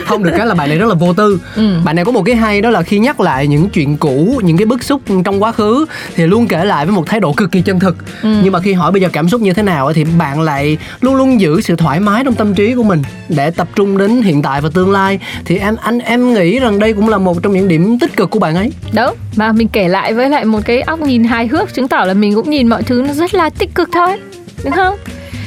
không 0.05 0.23
được 0.23 0.31
cái 0.37 0.45
là 0.47 0.55
bạn 0.55 0.69
này 0.69 0.77
rất 0.77 0.85
là 0.89 0.95
vô 0.95 1.13
tư 1.13 1.39
Ừ. 1.55 1.75
bạn 1.83 1.95
này 1.95 2.05
có 2.05 2.11
một 2.11 2.23
cái 2.25 2.35
hay 2.35 2.61
đó 2.61 2.69
là 2.69 2.81
khi 2.81 2.99
nhắc 2.99 3.19
lại 3.19 3.47
những 3.47 3.69
chuyện 3.69 3.97
cũ 3.97 4.41
những 4.43 4.57
cái 4.57 4.65
bức 4.65 4.83
xúc 4.83 5.01
trong 5.25 5.43
quá 5.43 5.51
khứ 5.51 5.85
thì 6.15 6.25
luôn 6.27 6.47
kể 6.47 6.65
lại 6.65 6.85
với 6.85 6.95
một 6.95 7.03
thái 7.07 7.19
độ 7.19 7.33
cực 7.33 7.51
kỳ 7.51 7.61
chân 7.61 7.79
thực 7.79 7.95
Ừ. 8.23 8.29
nhưng 8.43 8.53
mà 8.53 8.59
khi 8.59 8.73
hỏi 8.73 8.91
bây 8.91 9.01
giờ 9.01 9.07
cảm 9.13 9.29
xúc 9.29 9.41
như 9.41 9.53
thế 9.53 9.63
nào 9.63 9.93
thì 9.93 10.03
bạn 10.03 10.41
lại 10.41 10.77
luôn 11.01 11.15
luôn 11.15 11.41
giữ 11.41 11.61
sự 11.61 11.75
thoải 11.75 11.99
mái 11.99 12.23
trong 12.23 12.33
tâm 12.33 12.53
trí 12.53 12.73
của 12.73 12.83
mình 12.83 13.01
để 13.29 13.51
tập 13.51 13.67
trung 13.75 13.97
đến 13.97 14.21
hiện 14.21 14.41
tại 14.41 14.61
và 14.61 14.69
tương 14.73 14.91
lai 14.91 15.19
thì 15.45 15.57
em 15.57 15.75
anh 15.81 15.99
em 15.99 16.33
nghĩ 16.33 16.59
rằng 16.59 16.79
đây 16.79 16.93
cũng 16.93 17.09
là 17.09 17.17
một 17.17 17.43
trong 17.43 17.53
những 17.53 17.67
điểm 17.67 17.99
tích 17.99 18.17
cực 18.17 18.29
của 18.29 18.39
bạn 18.39 18.55
ấy 18.55 18.71
Đó, 18.93 19.13
mà 19.35 19.51
mình 19.51 19.67
kể 19.67 19.87
lại 19.87 20.13
với 20.13 20.29
lại 20.29 20.45
một 20.51 20.59
cái 20.65 20.81
óc 20.81 20.99
nhìn 20.99 21.23
hài 21.23 21.47
hước 21.47 21.73
chứng 21.73 21.87
tỏ 21.87 22.05
là 22.05 22.13
mình 22.13 22.35
cũng 22.35 22.49
nhìn 22.49 22.67
mọi 22.67 22.83
thứ 22.83 23.03
nó 23.07 23.13
rất 23.13 23.33
là 23.33 23.49
tích 23.49 23.75
cực 23.75 23.89
thôi, 23.91 24.19
đúng 24.63 24.73
không? 24.73 24.95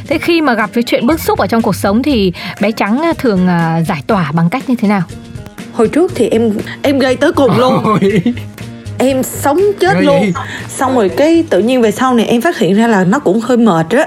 Thế 0.07 0.19
khi 0.19 0.41
mà 0.41 0.55
gặp 0.55 0.71
cái 0.73 0.83
chuyện 0.83 1.07
bức 1.07 1.21
xúc 1.21 1.39
ở 1.39 1.47
trong 1.47 1.63
cuộc 1.63 1.77
sống 1.77 2.03
thì 2.03 2.33
bé 2.61 2.73
trắng 2.73 3.03
à, 3.03 3.13
thường 3.19 3.49
à, 3.49 3.83
giải 3.89 4.03
tỏa 4.07 4.33
bằng 4.33 4.51
cách 4.51 4.69
như 4.69 4.75
thế 4.77 4.89
nào? 4.89 5.03
hồi 5.75 5.89
trước 5.89 6.13
thì 6.15 6.29
em 6.29 6.53
em 6.83 6.99
gây 6.99 7.17
tới 7.17 7.33
cùng 7.33 7.59
luôn 7.59 7.81
Ôi. 7.85 8.23
Em 8.99 9.23
sống 9.23 9.61
chết 9.81 9.95
Ghê 9.95 10.01
luôn. 10.03 10.21
vậy? 10.21 10.33
xong 10.69 10.95
rồi 10.95 11.09
cái 11.09 11.45
tự 11.51 11.59
nhiên 11.59 11.83
về 11.83 11.91
sau 11.91 12.15
này 12.15 12.27
em 12.27 12.41
phát 12.41 12.59
hiện 12.59 12.75
ra 12.75 12.87
là 12.87 13.05
nó 13.05 13.19
cũng 13.19 13.41
hơi 13.41 13.57
mệt 13.57 13.87
á. 13.91 14.07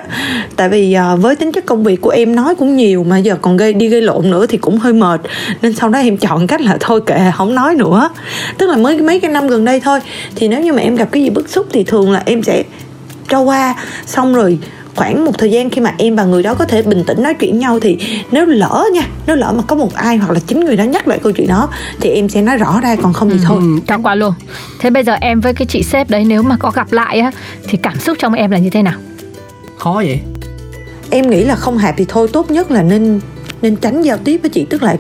Tại 0.56 0.70
vì 0.70 0.94
à, 0.94 1.16
với 1.16 1.36
tính 1.36 1.52
chất 1.52 1.66
công 1.66 1.84
việc 1.84 2.02
của 2.02 2.10
em 2.10 2.36
nói 2.36 2.56
cũng 2.56 2.76
nhiều 2.76 3.04
mà 3.04 3.18
giờ 3.18 3.38
còn 3.42 3.58
gây 3.58 3.74
đi 3.74 3.88
gây 3.88 4.02
lộn 4.02 4.32
nữa 4.32 4.46
thì 4.46 4.58
cũng 4.58 4.78
hơi 4.78 4.94
mệt. 4.94 5.22
Nên 5.62 5.74
sau 5.74 5.90
đó 5.90 6.00
em 6.00 6.18
chọn 6.18 6.48
cách 6.48 6.62
là 6.62 6.78
thôi 6.80 7.02
kệ 7.06 7.20
không 7.36 7.56
nói 7.56 7.76
nữa. 7.76 8.10
Tức 8.58 8.70
là 8.70 8.78
mới 8.78 8.98
mấy 8.98 9.20
cái 9.20 9.32
năm 9.32 9.48
gần 9.48 9.66
đây 9.66 9.80
thôi. 9.80 10.00
Thì 10.36 10.48
nếu 10.48 10.62
như 10.62 10.74
mà 10.74 10.82
em 10.82 10.96
gặp 10.96 11.08
cái 11.12 11.24
gì 11.24 11.30
bức 11.30 11.50
xúc 11.50 11.68
thì 11.72 11.84
thường 11.84 12.12
là 12.12 12.24
em 12.26 12.44
sẽ 12.44 12.64
cho 13.30 13.42
qua. 13.42 13.76
Xong 14.06 14.34
rồi 14.36 14.60
khoảng 14.98 15.26
một 15.26 15.38
thời 15.38 15.52
gian 15.52 15.70
khi 15.70 15.82
mà 15.82 15.94
em 15.98 16.16
và 16.16 16.24
người 16.24 16.44
đó 16.44 16.54
có 16.54 16.66
thể 16.66 16.82
bình 16.82 17.04
tĩnh 17.08 17.24
nói 17.24 17.34
chuyện 17.34 17.60
nhau 17.60 17.80
thì 17.80 17.98
nếu 18.32 18.46
lỡ 18.46 18.86
nha 18.94 19.08
nếu 19.28 19.36
lỡ 19.36 19.54
mà 19.58 19.64
có 19.68 19.76
một 19.76 19.94
ai 19.94 20.18
hoặc 20.18 20.34
là 20.34 20.40
chính 20.48 20.60
người 20.60 20.76
đó 20.78 20.84
nhắc 20.84 21.08
lại 21.08 21.20
câu 21.24 21.32
chuyện 21.32 21.48
đó 21.48 21.70
thì 22.02 22.10
em 22.10 22.30
sẽ 22.30 22.42
nói 22.42 22.58
rõ 22.58 22.80
ra 22.82 22.96
còn 22.96 23.14
không 23.14 23.30
thì 23.30 23.38
thôi 23.44 23.62
Cho 23.88 23.98
qua 23.98 24.16
luôn. 24.16 24.34
Thế 24.80 24.90
bây 24.90 25.04
giờ 25.04 25.14
em 25.22 25.42
với 25.42 25.54
cái 25.54 25.66
chị 25.66 25.84
sếp 25.84 26.10
đấy 26.10 26.26
nếu 26.28 26.44
mà 26.44 26.58
có 26.60 26.72
gặp 26.72 26.92
lại 26.92 27.20
á 27.20 27.32
thì 27.68 27.78
cảm 27.78 28.00
xúc 28.00 28.18
trong 28.20 28.34
em 28.34 28.52
là 28.52 28.58
như 28.58 28.70
thế 28.70 28.82
nào? 28.82 29.00
khó 29.78 29.94
vậy 29.96 30.20
em 31.10 31.30
nghĩ 31.30 31.44
là 31.44 31.56
không 31.56 31.78
hợp 31.78 31.94
thì 31.98 32.06
thôi 32.08 32.28
tốt 32.34 32.52
nhất 32.52 32.72
là 32.72 32.84
nên 32.84 33.20
nên 33.62 33.76
tránh 33.76 34.02
giao 34.02 34.18
tiếp 34.18 34.38
với 34.42 34.50
chị 34.50 34.66
tức 34.70 34.84
là 34.84 34.96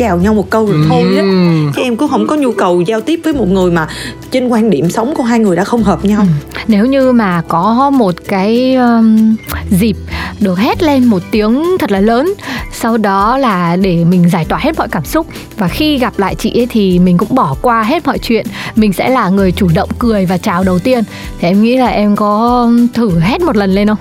chào 0.00 0.18
nhau 0.18 0.34
một 0.34 0.50
câu 0.50 0.66
rồi 0.66 0.84
thôi 0.88 1.02
á 1.16 1.22
Ừm. 1.22 1.72
chứ 1.76 1.82
em 1.82 1.96
cũng 1.96 2.08
không 2.08 2.26
có 2.26 2.36
nhu 2.36 2.52
cầu 2.52 2.80
giao 2.80 3.00
tiếp 3.00 3.20
với 3.24 3.32
một 3.32 3.48
người 3.48 3.70
mà 3.70 3.88
trên 4.30 4.48
quan 4.48 4.70
điểm 4.70 4.90
sống 4.90 5.14
của 5.16 5.22
hai 5.22 5.38
người 5.38 5.56
đã 5.56 5.64
không 5.64 5.82
hợp 5.82 6.04
nhau 6.04 6.26
Nếu 6.68 6.86
như 6.86 7.12
mà 7.12 7.42
có 7.48 7.90
một 7.90 8.14
cái 8.28 8.74
um, 8.74 9.36
dịp 9.70 9.96
được 10.40 10.58
hét 10.58 10.82
lên 10.82 11.04
một 11.04 11.22
tiếng 11.30 11.64
thật 11.78 11.90
là 11.90 12.00
lớn 12.00 12.34
Sau 12.72 12.96
đó 12.96 13.38
là 13.38 13.76
để 13.76 14.04
mình 14.04 14.30
giải 14.30 14.44
tỏa 14.44 14.58
hết 14.58 14.78
mọi 14.78 14.88
cảm 14.88 15.04
xúc 15.04 15.26
Và 15.56 15.68
khi 15.68 15.98
gặp 15.98 16.18
lại 16.18 16.34
chị 16.34 16.60
ấy 16.60 16.66
thì 16.70 16.98
mình 16.98 17.18
cũng 17.18 17.34
bỏ 17.34 17.56
qua 17.62 17.82
hết 17.82 18.06
mọi 18.06 18.18
chuyện 18.18 18.46
Mình 18.76 18.92
sẽ 18.92 19.08
là 19.08 19.28
người 19.28 19.52
chủ 19.52 19.68
động 19.74 19.88
cười 19.98 20.26
và 20.26 20.38
chào 20.38 20.64
đầu 20.64 20.78
tiên 20.78 21.04
Thì 21.40 21.48
em 21.48 21.62
nghĩ 21.62 21.76
là 21.76 21.86
em 21.86 22.16
có 22.16 22.68
thử 22.94 23.18
hét 23.18 23.40
một 23.40 23.56
lần 23.56 23.74
lên 23.74 23.88
không? 23.88 23.98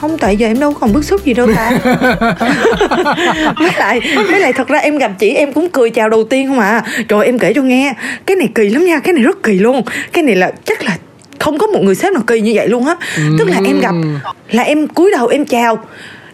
Không 0.00 0.18
tại 0.18 0.36
giờ 0.36 0.46
em 0.46 0.60
đâu 0.60 0.74
còn 0.80 0.92
bức 0.92 1.04
xúc 1.04 1.24
gì 1.24 1.34
đâu 1.34 1.48
ta. 1.56 1.70
Với 3.58 3.70
lại 3.78 4.00
với 4.30 4.40
lại 4.40 4.52
thật 4.52 4.68
ra 4.68 4.78
em 4.78 4.98
gặp 4.98 5.12
chị 5.18 5.30
em 5.30 5.52
cũng 5.52 5.68
cười 5.68 5.90
chào 5.90 6.08
đầu 6.08 6.24
tiên 6.24 6.48
không 6.48 6.58
à. 6.58 6.82
Trời 7.08 7.26
em 7.26 7.38
kể 7.38 7.52
cho 7.54 7.62
nghe. 7.62 7.94
Cái 8.26 8.36
này 8.36 8.48
kỳ 8.54 8.68
lắm 8.68 8.84
nha 8.84 8.98
cái 8.98 9.12
này 9.12 9.22
rất 9.22 9.42
kỳ 9.42 9.52
luôn. 9.52 9.82
Cái 10.12 10.24
này 10.24 10.36
là 10.36 10.52
chắc 10.64 10.84
là 10.84 10.96
không 11.38 11.58
có 11.58 11.66
một 11.66 11.82
người 11.82 11.94
sếp 11.94 12.12
nào 12.12 12.22
kỳ 12.26 12.40
như 12.40 12.52
vậy 12.54 12.68
luôn 12.68 12.86
á. 12.86 12.96
Tức 13.38 13.48
là 13.48 13.60
em 13.64 13.80
gặp 13.80 13.94
là 14.50 14.62
em 14.62 14.86
cúi 14.86 15.10
đầu 15.10 15.28
em 15.28 15.44
chào 15.44 15.78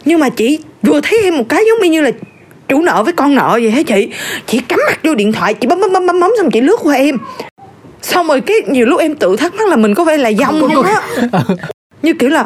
nhưng 0.05 0.19
mà 0.19 0.29
chị 0.29 0.59
vừa 0.83 1.01
thấy 1.01 1.19
em 1.23 1.37
một 1.37 1.49
cái 1.49 1.63
giống 1.67 1.91
như 1.91 2.01
là 2.01 2.11
chủ 2.67 2.81
nợ 2.81 3.03
với 3.03 3.13
con 3.13 3.35
nợ 3.35 3.59
vậy 3.61 3.71
hả 3.71 3.81
chị? 3.83 4.09
Chị 4.47 4.59
cắm 4.67 4.79
mặt 4.87 4.99
vô 5.03 5.15
điện 5.15 5.31
thoại 5.31 5.53
chị 5.53 5.67
bấm 5.67 5.79
bấm 5.81 5.93
bấm 5.93 6.07
bấm 6.07 6.19
bấm 6.19 6.31
xong 6.37 6.51
chị 6.51 6.61
lướt 6.61 6.77
qua 6.83 6.95
em. 6.95 7.17
Xong 8.01 8.27
rồi 8.27 8.41
cái 8.41 8.57
nhiều 8.67 8.85
lúc 8.85 8.99
em 8.99 9.15
tự 9.15 9.35
thắc 9.35 9.55
mắc 9.55 9.67
là 9.67 9.75
mình 9.75 9.95
có 9.95 10.05
phải 10.05 10.17
là 10.17 10.31
dông 10.31 10.61
không 10.61 10.83
á. 10.83 11.01
như 12.01 12.13
kiểu 12.13 12.29
là 12.29 12.45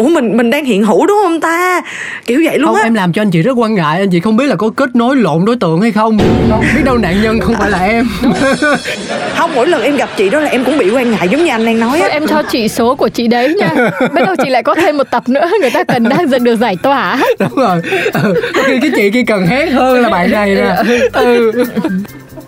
ủa 0.00 0.08
mình 0.08 0.36
mình 0.36 0.50
đang 0.50 0.64
hiện 0.64 0.84
hữu 0.84 1.06
đúng 1.06 1.18
không 1.22 1.40
ta? 1.40 1.82
Kiểu 2.26 2.40
vậy 2.44 2.58
luôn 2.58 2.66
không 2.66 2.76
á. 2.76 2.82
em 2.82 2.94
làm 2.94 3.12
cho 3.12 3.22
anh 3.22 3.30
chị 3.30 3.42
rất 3.42 3.52
quan 3.56 3.74
ngại 3.74 3.98
anh 4.00 4.10
chị 4.10 4.20
không 4.20 4.36
biết 4.36 4.46
là 4.46 4.56
có 4.56 4.70
kết 4.76 4.96
nối 4.96 5.16
lộn 5.16 5.44
đối 5.44 5.56
tượng 5.56 5.80
hay 5.80 5.92
không. 5.92 6.18
Biết 6.76 6.82
đâu 6.84 6.98
nạn 6.98 7.22
nhân 7.22 7.40
không 7.40 7.54
phải 7.58 7.70
là 7.70 7.78
em. 7.78 8.08
Không 9.36 9.50
mỗi 9.54 9.66
lần 9.66 9.82
em 9.82 9.96
gặp 9.96 10.08
chị 10.16 10.30
đó 10.30 10.40
là 10.40 10.50
em 10.50 10.64
cũng 10.64 10.78
bị 10.78 10.90
quan 10.90 11.10
ngại 11.10 11.28
giống 11.28 11.44
như 11.44 11.50
anh 11.50 11.64
đang 11.64 11.80
nói 11.80 11.98
Thôi 11.98 12.08
á 12.08 12.14
em 12.14 12.26
cho 12.26 12.42
chị 12.42 12.68
số 12.68 12.94
của 12.94 13.08
chị 13.08 13.28
đấy 13.28 13.54
nha. 13.54 13.90
Biết 14.00 14.22
đâu 14.26 14.34
chị 14.44 14.50
lại 14.50 14.62
có 14.62 14.74
thêm 14.74 14.96
một 14.96 15.10
tập 15.10 15.28
nữa 15.28 15.50
Người 15.60 15.70
ta 15.70 15.84
cần 15.84 16.08
đang 16.08 16.28
dần 16.28 16.44
được 16.44 16.56
giải 16.56 16.76
tỏa. 16.82 17.18
Đúng 17.38 17.54
rồi. 17.54 17.80
Ừ. 18.12 18.34
có 18.54 18.62
khi 18.66 18.78
cái 18.80 18.90
chị 18.96 19.10
kia 19.10 19.22
cần 19.26 19.46
hét 19.46 19.66
hơn 19.66 20.00
là 20.02 20.08
bạn 20.08 20.30
này 20.30 20.54
nè. 20.54 20.76
Ừ. 21.12 21.52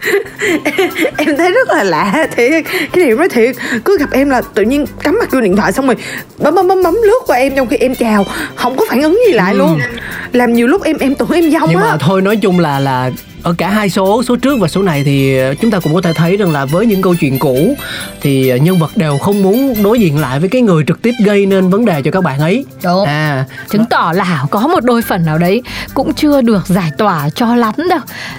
em 1.17 1.37
thấy 1.37 1.53
rất 1.53 1.69
là 1.69 1.85
lạ 1.85 2.27
thiệt. 2.37 2.65
Cái 2.93 3.05
điều 3.07 3.17
nói 3.19 3.29
thiệt 3.29 3.57
cứ 3.85 3.99
gặp 3.99 4.09
em 4.13 4.31
là 4.31 4.43
tự 4.55 4.63
nhiên 4.63 4.87
cắm 5.03 5.17
mặt 5.21 5.31
vô 5.33 5.41
điện 5.41 5.57
thoại 5.57 5.73
xong 5.73 5.87
rồi 5.87 5.97
bấm 6.39 6.55
bấm 6.55 6.69
bấm 6.69 6.83
bấm 6.83 6.95
lướt 7.03 7.21
qua 7.27 7.37
em 7.37 7.53
trong 7.57 7.67
khi 7.67 7.77
em 7.77 7.95
chào 7.95 8.27
không 8.55 8.77
có 8.77 8.85
phản 8.89 9.03
ứng 9.03 9.21
gì 9.27 9.33
lại 9.33 9.55
luôn. 9.55 9.79
Làm 10.33 10.53
nhiều 10.53 10.67
lúc 10.67 10.83
em 10.83 10.99
em 10.99 11.15
tưởng 11.15 11.31
em 11.31 11.51
dông 11.51 11.61
Ừ. 11.63 11.67
nhưng 11.71 11.81
á. 11.83 11.91
mà 11.91 11.97
thôi 12.01 12.23
nói 12.23 12.37
chung 12.37 12.61
là 12.61 12.79
là 12.81 13.11
ở 13.43 13.55
cả 13.59 13.69
hai 13.69 13.91
số 13.91 14.23
số 14.23 14.37
trước 14.37 14.59
và 14.61 14.69
số 14.69 14.83
này 14.83 15.05
thì 15.05 15.37
chúng 15.61 15.71
ta 15.71 15.81
cũng 15.81 15.95
có 15.95 16.01
thể 16.01 16.13
thấy 16.13 16.37
rằng 16.37 16.53
là 16.53 16.65
với 16.65 16.87
những 16.87 17.03
câu 17.03 17.15
chuyện 17.21 17.39
cũ 17.39 17.75
thì 18.21 18.61
nhân 18.61 18.79
vật 18.79 18.97
đều 18.97 19.19
không 19.19 19.43
muốn 19.43 19.75
đối 19.83 20.01
diện 20.01 20.19
lại 20.19 20.41
với 20.41 20.49
cái 20.49 20.63
người 20.63 20.85
trực 20.87 21.03
tiếp 21.03 21.13
gây 21.25 21.47
nên 21.47 21.71
vấn 21.71 21.85
đề 21.85 22.03
cho 22.03 22.11
các 22.11 22.25
bạn 22.25 22.39
ấy. 22.39 22.65
Đúng. 22.85 23.05
à. 23.05 23.45
Chứng 23.69 23.85
tỏ 23.91 24.13
là 24.17 24.45
có 24.51 24.69
một 24.69 24.85
đôi 24.85 25.03
phần 25.03 25.25
nào 25.25 25.39
đấy 25.39 25.63
cũng 25.95 26.15
chưa 26.15 26.41
được 26.41 26.67
giải 26.67 26.91
tỏa 26.99 27.31
cho 27.31 27.57
lắm 27.57 27.75
đâu. 27.91 27.99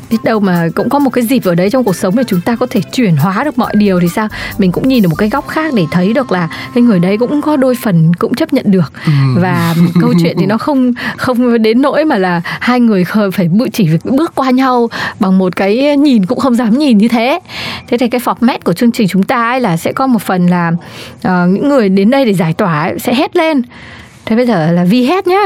Biết 0.09 0.17
đâu 0.23 0.39
mà 0.39 0.67
cũng 0.75 0.89
có 0.89 0.99
một 0.99 1.09
cái 1.09 1.23
dịp 1.23 1.45
ở 1.45 1.55
đấy 1.55 1.69
trong 1.69 1.83
cuộc 1.83 1.95
sống 1.95 2.15
để 2.15 2.23
chúng 2.27 2.41
ta 2.41 2.55
có 2.55 2.67
thể 2.69 2.81
chuyển 2.93 3.17
hóa 3.17 3.43
được 3.43 3.57
mọi 3.57 3.73
điều 3.75 3.99
thì 3.99 4.07
sao? 4.15 4.27
Mình 4.57 4.71
cũng 4.71 4.87
nhìn 4.87 5.03
được 5.03 5.09
một 5.09 5.15
cái 5.15 5.29
góc 5.29 5.47
khác 5.47 5.73
để 5.73 5.83
thấy 5.91 6.13
được 6.13 6.31
là 6.31 6.49
cái 6.75 6.81
người 6.81 6.99
đấy 6.99 7.17
cũng 7.17 7.41
có 7.41 7.57
đôi 7.57 7.75
phần 7.83 8.13
cũng 8.13 8.33
chấp 8.33 8.53
nhận 8.53 8.65
được. 8.71 8.93
Và 9.35 9.75
câu 10.01 10.13
chuyện 10.23 10.37
thì 10.39 10.45
nó 10.45 10.57
không 10.57 10.93
không 11.17 11.61
đến 11.61 11.81
nỗi 11.81 12.05
mà 12.05 12.17
là 12.17 12.41
hai 12.45 12.79
người 12.79 13.03
phải 13.33 13.49
chỉ 13.73 13.87
việc 13.87 14.05
bước 14.05 14.31
qua 14.35 14.49
nhau 14.49 14.89
bằng 15.19 15.37
một 15.37 15.55
cái 15.55 15.97
nhìn 15.97 16.25
cũng 16.25 16.39
không 16.39 16.55
dám 16.55 16.77
nhìn 16.77 16.97
như 16.97 17.07
thế. 17.07 17.39
Thế 17.87 17.97
thì 17.97 18.07
cái 18.07 18.21
format 18.21 18.57
của 18.63 18.73
chương 18.73 18.91
trình 18.91 19.07
chúng 19.07 19.23
ta 19.23 19.49
ấy 19.51 19.59
là 19.61 19.77
sẽ 19.77 19.93
có 19.93 20.07
một 20.07 20.21
phần 20.21 20.47
là 20.47 20.71
ờ, 21.23 21.47
những 21.47 21.69
người 21.69 21.89
đến 21.89 22.09
đây 22.09 22.25
để 22.25 22.33
giải 22.33 22.53
tỏa 22.53 22.81
ấy 22.83 22.99
sẽ 22.99 23.15
hét 23.15 23.35
lên. 23.35 23.61
Thế 24.25 24.35
bây 24.35 24.45
giờ 24.47 24.71
là 24.71 24.83
Vi 24.83 25.05
hét 25.05 25.27
nhá. 25.27 25.43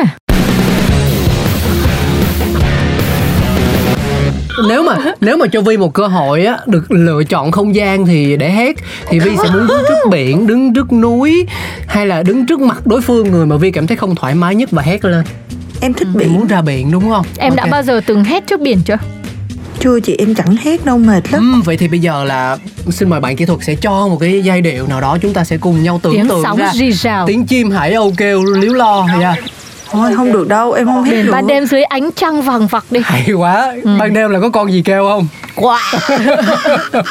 Nếu 4.70 4.84
mà 4.84 4.98
nếu 5.22 5.38
mà 5.38 5.46
cho 5.52 5.62
Vi 5.62 5.78
một 5.78 5.94
cơ 5.94 6.08
hội 6.08 6.46
á 6.46 6.58
được 6.66 6.92
lựa 6.92 7.24
chọn 7.24 7.52
không 7.52 7.76
gian 7.76 8.06
thì 8.06 8.38
để 8.38 8.50
hét 8.52 8.76
thì 9.10 9.20
Vi 9.20 9.32
sẽ 9.44 9.50
muốn 9.54 9.68
đứng 9.68 9.82
trước 9.88 10.10
biển 10.12 10.48
đứng 10.48 10.74
trước 10.74 10.94
núi 10.94 11.46
hay 11.88 12.08
là 12.08 12.24
đứng 12.24 12.46
trước 12.46 12.60
mặt 12.60 12.88
đối 12.88 13.02
phương 13.02 13.32
người 13.32 13.46
mà 13.46 13.56
Vi 13.58 13.72
cảm 13.72 13.88
thấy 13.88 13.98
không 13.98 14.16
thoải 14.16 14.36
mái 14.36 14.56
nhất 14.56 14.72
và 14.72 14.82
hét 14.82 15.06
lên. 15.06 15.24
Em 15.82 15.94
thích 15.94 16.08
Vi 16.14 16.20
biển. 16.20 16.34
muốn 16.34 16.48
ra 16.48 16.62
biển 16.62 16.92
đúng 16.92 17.10
không? 17.10 17.26
Em 17.38 17.56
đã 17.56 17.64
Ok. 17.64 17.72
bao 17.72 17.84
giờ 17.84 18.02
từng 18.06 18.24
hét 18.24 18.48
trước 18.48 18.60
biển 18.62 18.78
chưa? 18.86 18.98
Chưa 19.80 20.00
chị 20.00 20.16
em 20.20 20.36
chẳng 20.36 20.56
hét 20.56 20.86
đâu 20.86 20.98
mệt 20.98 21.32
lắm. 21.32 21.52
Ừm, 21.54 21.62
vậy 21.62 21.78
thì 21.78 21.88
bây 21.88 22.00
giờ 22.00 22.24
là 22.24 22.58
xin 22.90 23.10
mời 23.10 23.20
bạn 23.20 23.36
kỹ 23.36 23.46
thuật 23.46 23.60
sẽ 23.64 23.76
cho 23.76 24.08
một 24.08 24.18
cái 24.20 24.42
giai 24.44 24.62
điệu 24.62 24.88
nào 24.88 25.02
đó 25.02 25.18
chúng 25.22 25.34
ta 25.34 25.44
sẽ 25.44 25.58
cùng 25.58 25.84
nhau 25.84 26.00
tưởng 26.04 26.14
Tiếng 26.14 26.28
tượng 26.28 26.44
sóng 26.44 26.58
ra. 26.58 26.72
rì 26.74 26.92
rào. 26.92 27.28
Tiếng 27.28 27.46
chim 27.46 27.72
hải 27.72 27.94
âu 27.94 28.14
kêu 28.18 28.44
líu 28.44 28.74
lo 28.74 29.08
yeah. 29.22 29.40
thôi 29.92 30.12
không 30.16 30.34
được 30.34 30.48
đâu 30.48 30.72
em 30.74 30.86
không 30.86 31.04
hét 31.04 31.12
Biển 31.12 31.26
được. 31.26 31.32
ban 31.32 31.48
đêm 31.48 31.66
dưới 31.66 31.84
ánh 31.84 32.10
trăng 32.16 32.42
vàng 32.42 32.68
vặc 32.68 32.86
đi. 32.92 33.00
Hay 33.04 33.32
quá. 33.32 33.74
Ban 34.00 34.14
đêm 34.14 34.30
là 34.30 34.40
có 34.40 34.50
con 34.50 34.72
gì 34.72 34.82
kêu 34.86 35.08
không? 35.08 35.28
Wow 35.56 35.78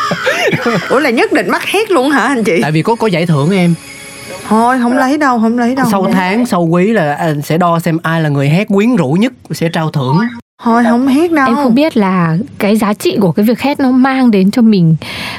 ủa 0.88 0.98
là 0.98 1.11
nhất 1.11 1.33
định 1.33 1.50
mắc 1.50 1.62
hét 1.64 1.90
luôn 1.90 2.11
hả 2.11 2.20
anh 2.22 2.44
chị? 2.44 2.59
Tại 2.62 2.72
vì 2.72 2.83
có 2.83 2.94
có 2.94 3.07
giải 3.07 3.26
thưởng 3.26 3.50
em. 3.50 3.74
Thôi 4.48 4.79
không 4.83 4.96
lấy 4.96 5.18
đâu 5.18 5.38
không 5.40 5.59
lấy 5.59 5.74
đâu. 5.74 5.87
Sau 5.90 6.07
tháng 6.12 6.46
sau 6.46 6.62
quý 6.62 6.87
là 6.92 7.14
anh 7.14 7.42
sẽ 7.42 7.59
đo 7.59 7.79
xem 7.79 7.98
ai 8.02 8.22
là 8.22 8.29
người 8.29 8.48
hét 8.48 8.68
quyến 8.68 8.96
rũ 8.96 9.16
nhất 9.20 9.33
sẽ 9.50 9.68
trao 9.68 9.90
thưởng 9.90 10.18
thôi 10.64 10.84
không 10.88 11.06
hét 11.06 11.32
đâu 11.32 11.46
Em 11.46 11.54
không 11.54 11.74
biết 11.74 11.96
là 11.96 12.36
cái 12.58 12.76
giá 12.76 12.94
trị 12.94 13.16
của 13.20 13.32
cái 13.32 13.44
việc 13.46 13.60
hét 13.60 13.80
nó 13.80 13.90
mang 13.90 14.30
đến 14.30 14.50
cho 14.50 14.62
mình 14.62 14.96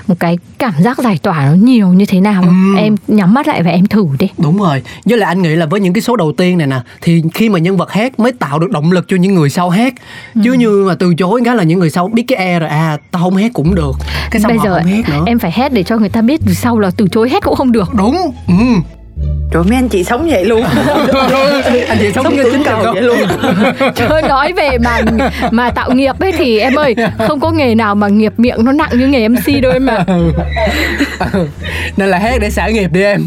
một 0.07 0.15
cái 0.19 0.37
cảm 0.57 0.73
giác 0.79 0.97
giải 0.99 1.17
tỏa 1.23 1.45
nó 1.45 1.53
nhiều 1.53 1.87
như 1.87 2.05
thế 2.05 2.19
nào. 2.21 2.43
Không? 2.43 2.75
Em 2.77 2.95
nhắm 3.07 3.33
mắt 3.33 3.47
lại 3.47 3.63
và 3.63 3.71
em 3.71 3.85
thử 3.87 4.07
đi. 4.19 4.27
Đúng 4.37 4.57
rồi. 4.57 4.83
Với 5.05 5.17
lại 5.17 5.27
anh 5.27 5.41
nghĩ 5.41 5.55
là 5.55 5.65
với 5.65 5.79
những 5.79 5.93
cái 5.93 6.01
số 6.01 6.15
đầu 6.15 6.31
tiên 6.37 6.57
này 6.57 6.67
nè 6.67 6.79
thì 7.01 7.23
khi 7.33 7.49
mà 7.49 7.59
nhân 7.59 7.77
vật 7.77 7.91
hét 7.91 8.19
mới 8.19 8.31
tạo 8.31 8.59
được 8.59 8.71
động 8.71 8.91
lực 8.91 9.05
cho 9.07 9.17
những 9.17 9.35
người 9.35 9.49
sau 9.49 9.69
hét. 9.69 9.93
Chứ 10.43 10.53
như 10.53 10.85
mà 10.87 10.95
từ 10.99 11.13
chối 11.15 11.41
cái 11.45 11.55
là 11.55 11.63
những 11.63 11.79
người 11.79 11.89
sau 11.89 12.07
biết 12.07 12.23
cái 12.27 12.37
e 12.37 12.59
rồi 12.59 12.69
à 12.69 12.97
tao 13.11 13.23
không 13.23 13.35
hét 13.35 13.53
cũng 13.53 13.75
được. 13.75 13.91
Cái 14.31 14.41
xong 14.41 14.49
Bây 14.49 14.57
giờ 14.63 14.75
không 14.83 14.91
hét 14.91 15.09
nữa. 15.09 15.23
em 15.25 15.39
phải 15.39 15.51
hét 15.55 15.73
để 15.73 15.83
cho 15.83 15.97
người 15.97 16.09
ta 16.09 16.21
biết 16.21 16.41
sau 16.53 16.79
là 16.79 16.91
từ 16.97 17.07
chối 17.11 17.29
hét 17.29 17.43
cũng 17.43 17.55
không 17.55 17.71
được. 17.71 17.93
Đúng. 17.93 18.17
Ừ. 18.47 18.53
rồi 19.51 19.63
mấy 19.63 19.75
anh 19.75 19.89
chị 19.89 20.03
sống 20.03 20.27
vậy 20.29 20.45
luôn. 20.45 20.63
Anh 21.87 21.97
chị 21.99 22.11
sống 22.15 22.23
sống 22.23 22.35
như 22.35 22.43
chính 22.51 22.63
cầu 22.63 22.93
vậy 22.93 23.01
luôn. 23.01 23.17
Trời 23.95 24.21
nói 24.21 24.53
về 24.53 24.77
mà 24.77 25.01
mà 25.51 25.71
tạo 25.71 25.91
nghiệp 25.91 26.19
ấy 26.19 26.31
thì 26.31 26.59
em 26.59 26.75
ơi 26.75 26.95
không 27.27 27.39
có 27.39 27.51
nghề 27.51 27.75
nào 27.75 27.95
mà 27.95 28.07
nghiệp 28.07 28.33
miệng 28.37 28.65
nó 28.65 28.71
nặng 28.71 28.89
như 28.93 29.07
nghề 29.07 29.27
MC 29.27 29.61
đâu 29.61 29.71
em 29.71 29.85
mà 29.85 30.05
nên 31.97 32.09
là 32.09 32.17
hét 32.17 32.39
để 32.41 32.49
xả 32.49 32.69
nghiệp 32.69 32.91
đi 32.91 33.01
em. 33.01 33.25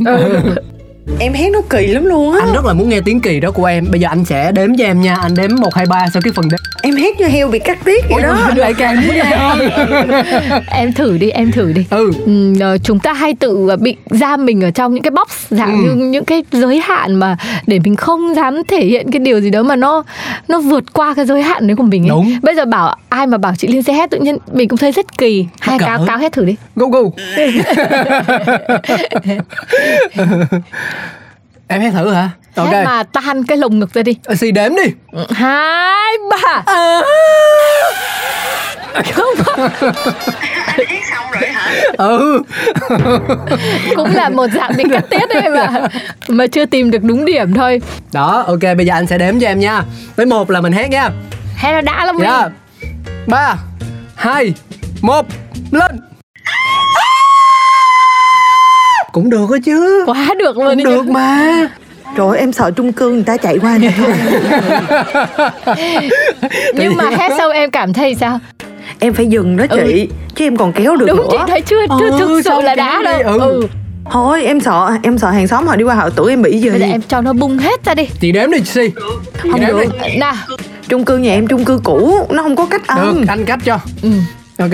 Em 1.19 1.33
hét 1.33 1.51
nó 1.53 1.61
kỳ 1.71 1.87
lắm 1.87 2.05
luôn 2.05 2.33
á. 2.33 2.41
Anh 2.45 2.55
rất 2.55 2.65
là 2.65 2.73
muốn 2.73 2.89
nghe 2.89 3.01
tiếng 3.05 3.21
kỳ 3.21 3.41
đó 3.41 3.51
của 3.51 3.65
em. 3.65 3.87
Bây 3.91 4.01
giờ 4.01 4.09
anh 4.09 4.25
sẽ 4.25 4.53
đếm 4.53 4.69
cho 4.79 4.85
em 4.85 5.01
nha. 5.01 5.17
Anh 5.23 5.35
đếm 5.35 5.51
một 5.61 5.75
hai 5.75 5.87
ba 5.87 6.07
sau 6.13 6.23
cái 6.25 6.33
phần 6.37 6.49
đếm 6.51 6.59
em 6.83 6.97
hét 6.97 7.21
như 7.21 7.27
heo 7.27 7.49
bị 7.49 7.59
cắt 7.59 7.79
tiết 7.85 8.05
vậy 8.11 8.23
đó 8.23 8.51
lại 8.57 8.75
càng 8.79 8.97
muốn 9.07 9.17
em 10.71 10.93
thử 10.93 11.19
đi 11.19 11.31
em 11.31 11.53
thử 11.53 11.73
đi 11.73 11.85
ừ 11.91 12.11
Ừm, 12.27 12.55
ờ, 12.61 12.79
chúng 12.79 12.99
ta 12.99 13.13
hay 13.13 13.35
tự 13.35 13.77
bị 13.81 13.97
giam 14.11 14.47
mình 14.47 14.61
ở 14.65 14.71
trong 14.71 14.95
những 14.95 15.03
cái 15.03 15.11
box 15.11 15.29
dạng 15.51 15.71
Ừ. 15.71 15.95
như 15.95 16.05
những 16.07 16.25
cái 16.25 16.43
giới 16.53 16.81
hạn 16.81 17.15
mà 17.15 17.37
để 17.67 17.79
mình 17.85 17.97
không 17.97 18.35
dám 18.35 18.63
thể 18.69 18.85
hiện 18.85 19.11
cái 19.11 19.19
điều 19.21 19.41
gì 19.41 19.51
đó 19.51 19.63
mà 19.63 19.77
nó 19.77 20.03
nó 20.49 20.61
vượt 20.61 20.93
qua 20.93 21.15
cái 21.15 21.27
giới 21.27 21.43
hạn 21.43 21.67
đấy 21.67 21.77
của 21.77 21.83
mình 21.83 22.03
ấy. 22.05 22.09
Đúng. 22.09 22.33
Bây 22.43 22.55
giờ 22.55 22.65
bảo 22.65 22.97
ai 23.09 23.27
mà 23.27 23.39
bảo 23.39 23.53
chị 23.59 23.69
Liên 23.69 23.83
sẽ 23.83 23.93
hét 23.93 24.11
tự 24.11 24.19
nhiên 24.19 24.37
mình 24.53 24.69
cũng 24.69 24.77
thấy 24.79 24.93
rất 24.93 25.19
kỳ. 25.19 25.47
Hai 25.61 25.79
cáo 25.79 26.05
cáo 26.07 26.19
hét 26.19 26.33
thử 26.33 26.45
đi. 26.45 26.57
go 26.77 26.87
go 26.87 27.01
em 31.71 31.81
hét 31.81 31.91
thử 31.91 32.13
hả? 32.13 32.31
Ok. 32.55 32.73
Hét 32.73 32.85
mà 32.85 33.03
tan 33.03 33.45
cái 33.45 33.59
lồng 33.59 33.79
ngực 33.79 33.95
ra 33.95 34.03
đi. 34.03 34.17
Ờ, 34.25 34.35
xì 34.35 34.51
đếm 34.51 34.73
đi. 34.77 34.93
Hai 35.31 36.13
ba. 36.31 36.63
Không 39.15 39.35
ừ. 41.99 42.43
Cũng 43.97 44.15
là 44.15 44.29
một 44.29 44.47
dạng 44.55 44.73
bị 44.77 44.85
cắt 44.91 45.05
tiết 45.11 45.29
đấy 45.35 45.49
mà 45.51 45.89
mà 46.29 46.47
chưa 46.47 46.67
tìm 46.67 46.91
được 46.91 47.03
đúng 47.03 47.25
điểm 47.25 47.55
thôi. 47.55 47.81
đó 48.13 48.45
ok 48.47 48.61
bây 48.77 48.87
giờ 48.87 48.95
anh 48.95 49.07
sẽ 49.07 49.19
đếm 49.19 49.41
cho 49.41 49.47
em 49.47 49.61
nha. 49.61 49.83
Tới 50.17 50.27
một 50.27 50.51
là 50.51 50.61
mình 50.61 50.73
hét 50.73 50.89
nha. 50.89 51.11
Hét 51.57 51.73
là 51.73 51.81
đã 51.81 52.05
lắm 52.05 52.17
mình. 52.17 52.25
dạ. 52.25 52.49
Ba 53.27 53.57
hai 54.17 54.55
một 55.01 55.27
lên 55.71 56.01
cũng 59.13 59.31
được 59.31 59.51
đó 59.51 59.57
chứ 59.65 60.03
Quá 60.07 60.27
được 60.39 60.59
luôn 60.59 60.75
cũng 60.75 60.85
được 60.85 61.03
chứ. 61.07 61.13
mà 61.13 61.69
Trời 62.17 62.27
ơi, 62.29 62.39
em 62.39 62.53
sợ 62.53 62.71
trung 62.71 62.93
cư 62.93 63.11
người 63.11 63.23
ta 63.23 63.37
chạy 63.37 63.59
qua 63.59 63.79
này 63.79 63.95
thôi 63.99 64.15
Nhưng 66.75 66.97
mà 66.97 67.11
hét 67.11 67.31
xong 67.39 67.53
em 67.53 67.71
cảm 67.71 67.93
thấy 67.93 68.15
sao? 68.15 68.39
Em 68.99 69.13
phải 69.15 69.27
dừng 69.27 69.57
đó 69.57 69.65
chị 69.71 70.09
Chứ 70.35 70.45
em 70.47 70.57
còn 70.57 70.73
kéo 70.73 70.97
được 70.97 71.07
Đúng 71.07 71.27
chị 71.31 71.37
nữa 71.39 71.45
thấy 71.49 71.61
chưa, 71.61 71.87
chưa 72.01 72.11
Ừ, 72.11 72.17
thực 72.19 72.43
sự 72.45 72.61
là 72.63 72.75
đã 72.75 72.99
đi, 72.99 73.05
đâu. 73.23 73.39
ừ. 73.39 73.39
Ừ. 73.41 73.67
Thôi 74.11 74.45
em 74.45 74.61
sợ 74.61 74.91
Em 75.03 75.19
sợ 75.19 75.31
hàng 75.31 75.49
xóm 75.49 75.67
họ 75.67 75.77
đi 75.77 75.85
qua 75.85 75.95
họ 75.95 76.11
tưởng 76.11 76.29
em 76.29 76.43
bị 76.43 76.59
gì 76.61 76.71
Bây 76.71 76.81
giờ 76.81 76.87
em 76.87 77.01
cho 77.09 77.21
nó 77.21 77.33
bung 77.33 77.59
hết 77.59 77.85
ra 77.85 77.95
đi. 77.95 78.09
chị 78.21 78.33
đếm 78.33 78.51
đi 78.51 78.59
chị 78.59 78.65
si 78.65 78.91
chị 79.43 79.49
Không 79.53 79.61
được 79.67 79.85
Nào, 80.19 80.35
Trung 80.89 81.05
cư 81.05 81.17
nhà 81.19 81.33
em 81.33 81.47
trung 81.47 81.65
cư 81.65 81.81
cũ 81.85 82.27
Nó 82.31 82.43
không 82.43 82.57
có 82.57 82.67
cách 82.67 82.81
được 82.89 82.95
âm 82.97 83.25
anh 83.29 83.45
cách 83.45 83.59
cho 83.65 83.79
ừ. 84.03 84.09
ok 84.59 84.71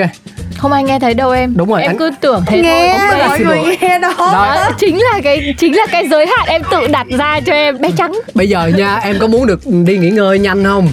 không 0.59 0.73
ai 0.73 0.85
nghe 0.85 0.99
thấy 0.99 1.14
đâu 1.14 1.31
em. 1.31 1.53
Đúng 1.57 1.69
rồi, 1.69 1.83
Em 1.83 1.90
anh- 1.90 1.99
cứ 1.99 2.11
tưởng 2.21 2.42
thế 2.47 2.62
Nghe 2.62 2.99
thôi. 3.11 3.19
Mọi 3.29 3.38
người 3.40 3.77
nghe 3.81 3.99
đó 3.99 4.12
Đó 4.19 4.71
chính 4.79 4.99
là 4.99 5.21
cái 5.25 5.55
chính 5.59 5.77
là 5.77 5.87
cái 5.92 6.09
giới 6.09 6.27
hạn 6.27 6.47
em 6.49 6.62
tự 6.71 6.87
đặt 6.87 7.07
ra 7.19 7.40
cho 7.40 7.53
em 7.53 7.81
bé 7.81 7.90
trắng. 7.99 8.12
bây 8.35 8.49
giờ 8.49 8.66
nha 8.77 8.97
em 8.97 9.16
có 9.21 9.27
muốn 9.27 9.47
được 9.47 9.61
đi 9.66 9.99
nghỉ 9.99 10.11
ngơi 10.11 10.38
nhanh 10.38 10.64
không 10.64 10.88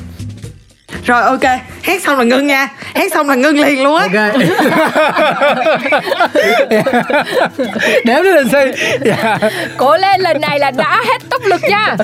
Rồi 1.06 1.22
ok. 1.22 1.44
Hét 1.84 2.04
xong 2.04 2.18
là 2.18 2.24
ngưng 2.24 2.48
nha. 2.48 2.68
Hét 2.96 3.14
xong 3.14 3.30
là 3.30 3.36
ngưng 3.36 3.60
liền 3.60 3.84
luôn 3.84 4.02
á. 4.02 4.04
Ok. 4.04 4.34
Đếm 8.06 8.24
lên 8.24 8.48
si 8.52 8.86
dạ. 9.06 9.38
Cố 9.78 9.98
lên 9.98 10.22
lần 10.22 10.42
này 10.42 10.60
là 10.60 10.72
đã 10.72 11.02
hết 11.06 11.30
tốc 11.30 11.42
lực 11.46 11.62
nha. 11.64 11.96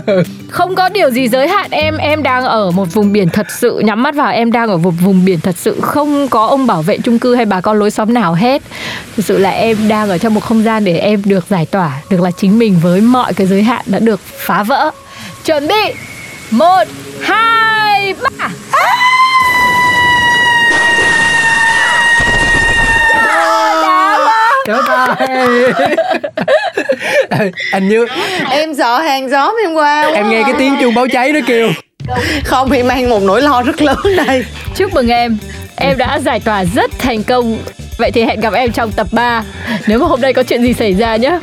Không 0.50 0.76
có 0.76 0.90
điều 0.90 1.10
gì 1.10 1.28
giới 1.28 1.48
hạn 1.48 1.72
em. 1.72 1.98
Em 1.98 2.24
đang 2.24 2.44
ở 2.44 2.72
một 2.72 2.94
vùng 2.94 3.14
biển 3.14 3.30
thật 3.30 3.48
sự. 3.50 3.82
Nhắm 3.86 4.04
mắt 4.04 4.16
vào 4.16 4.32
em 4.32 4.52
đang 4.52 4.70
ở 4.70 4.78
một 4.78 4.94
vùng 5.02 5.26
biển 5.26 5.40
thật 5.40 5.56
sự. 5.58 5.82
Không 5.82 6.28
có 6.28 6.46
ông 6.46 6.68
bảo 6.68 6.82
vệ 6.82 6.98
chung 7.04 7.20
cư 7.20 7.36
hay 7.36 7.46
bà 7.46 7.62
con 7.62 7.80
lối 7.80 7.92
xóm 7.92 8.14
nào 8.14 8.34
hết. 8.34 8.62
Thực 9.16 9.26
sự 9.26 9.38
là 9.38 9.50
em 9.50 9.78
đang 9.88 10.10
ở 10.10 10.18
trong 10.18 10.34
một 10.34 10.44
không 10.44 10.64
gian 10.64 10.86
để 10.86 10.98
em 10.98 11.22
được 11.26 11.46
giải 11.50 11.66
tỏa, 11.66 11.92
được 12.10 12.22
là 12.22 12.32
chính 12.32 12.60
mình 12.60 12.80
với 12.84 13.02
mọi 13.02 13.34
cái 13.34 13.48
giới 13.48 13.64
hạn 13.64 13.82
đã 13.86 14.00
được 14.00 14.20
phá 14.38 14.64
vỡ. 14.64 14.92
Chuẩn 15.46 15.68
bị. 15.68 15.94
Một, 16.52 16.84
hai, 17.22 18.14
ba. 18.14 18.50
trở 24.68 24.82
tay 24.88 25.28
anh 27.72 27.90
như 27.90 28.06
Em 28.50 28.76
sợ 28.76 29.00
hàng 29.00 29.30
xóm 29.30 29.56
em 29.64 29.74
qua 29.74 30.04
quá 30.04 30.12
em 30.14 30.30
nghe 30.30 30.44
cái 30.44 30.54
tiếng 30.58 30.76
chuông 30.82 30.94
báo 30.94 31.08
cháy 31.08 31.32
nó 31.32 31.40
kêu. 31.48 31.70
Không 32.44 32.72
em 32.72 32.88
mang 32.88 33.10
một 33.10 33.22
nỗi 33.24 33.42
lo 33.42 33.62
rất 33.62 33.82
lớn 33.82 33.98
đây. 34.28 34.46
Chúc 34.76 34.94
mừng 34.94 35.08
em. 35.08 35.38
Em 35.76 35.98
đã 35.98 36.20
giải 36.20 36.40
tỏa 36.40 36.64
rất 36.76 36.92
thành 37.00 37.24
công. 37.24 37.58
Vậy 37.98 38.12
thì 38.12 38.24
hẹn 38.24 38.40
gặp 38.40 38.54
em 38.54 38.72
trong 38.72 38.92
tập 38.92 39.08
3 39.12 39.44
Nếu 39.88 40.00
mà 40.00 40.08
hôm 40.08 40.22
nay 40.22 40.34
có 40.34 40.44
chuyện 40.44 40.62
gì 40.62 40.74
xảy 40.74 40.94
ra 40.94 41.16
nhé 41.16 41.40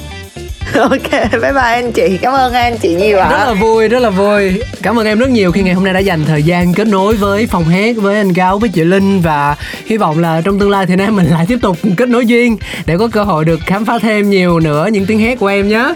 ok 0.75 1.11
bye 1.13 1.53
bye 1.53 1.63
anh 1.63 1.93
chị. 1.93 2.19
Cảm 2.23 2.33
ơn 2.33 2.53
anh 2.53 2.79
chị 2.79 2.95
nhiều 2.95 3.19
ạ. 3.19 3.29
Rất 3.31 3.45
là 3.47 3.53
vui 3.53 3.89
rất 3.89 3.99
là 3.99 4.11
vui. 4.11 4.63
Cảm 4.83 4.99
ơn 4.99 5.07
em 5.07 5.19
rất 5.19 5.31
nhiều 5.31 5.53
khi 5.53 5.63
ngày 5.63 5.75
hôm 5.75 5.85
nay 5.85 5.95
đã 5.95 6.01
dành 6.01 6.25
thời 6.25 6.43
gian 6.43 6.75
kết 6.75 6.87
nối 6.87 7.15
với 7.17 7.47
phòng 7.47 7.65
hát 7.65 7.97
với 7.97 8.17
anh 8.17 8.35
cáo 8.35 8.59
với 8.59 8.69
chị 8.69 8.85
linh 8.85 9.21
và 9.21 9.57
hy 9.87 9.97
vọng 9.97 10.19
là 10.19 10.41
trong 10.45 10.59
tương 10.59 10.71
lai 10.71 10.87
thì 10.87 10.97
nam 10.97 11.17
mình 11.17 11.27
lại 11.27 11.45
tiếp 11.49 11.59
tục 11.63 11.77
kết 11.97 12.09
nối 12.09 12.27
duyên 12.27 12.57
để 12.87 12.97
có 12.99 13.09
cơ 13.13 13.23
hội 13.23 13.45
được 13.45 13.61
khám 13.67 13.85
phá 13.85 13.99
thêm 13.99 14.31
nhiều 14.31 14.61
nữa 14.61 14.89
những 14.93 15.07
tiếng 15.07 15.21
hát 15.21 15.39
của 15.39 15.47
em 15.47 15.69
nhé. 15.69 15.95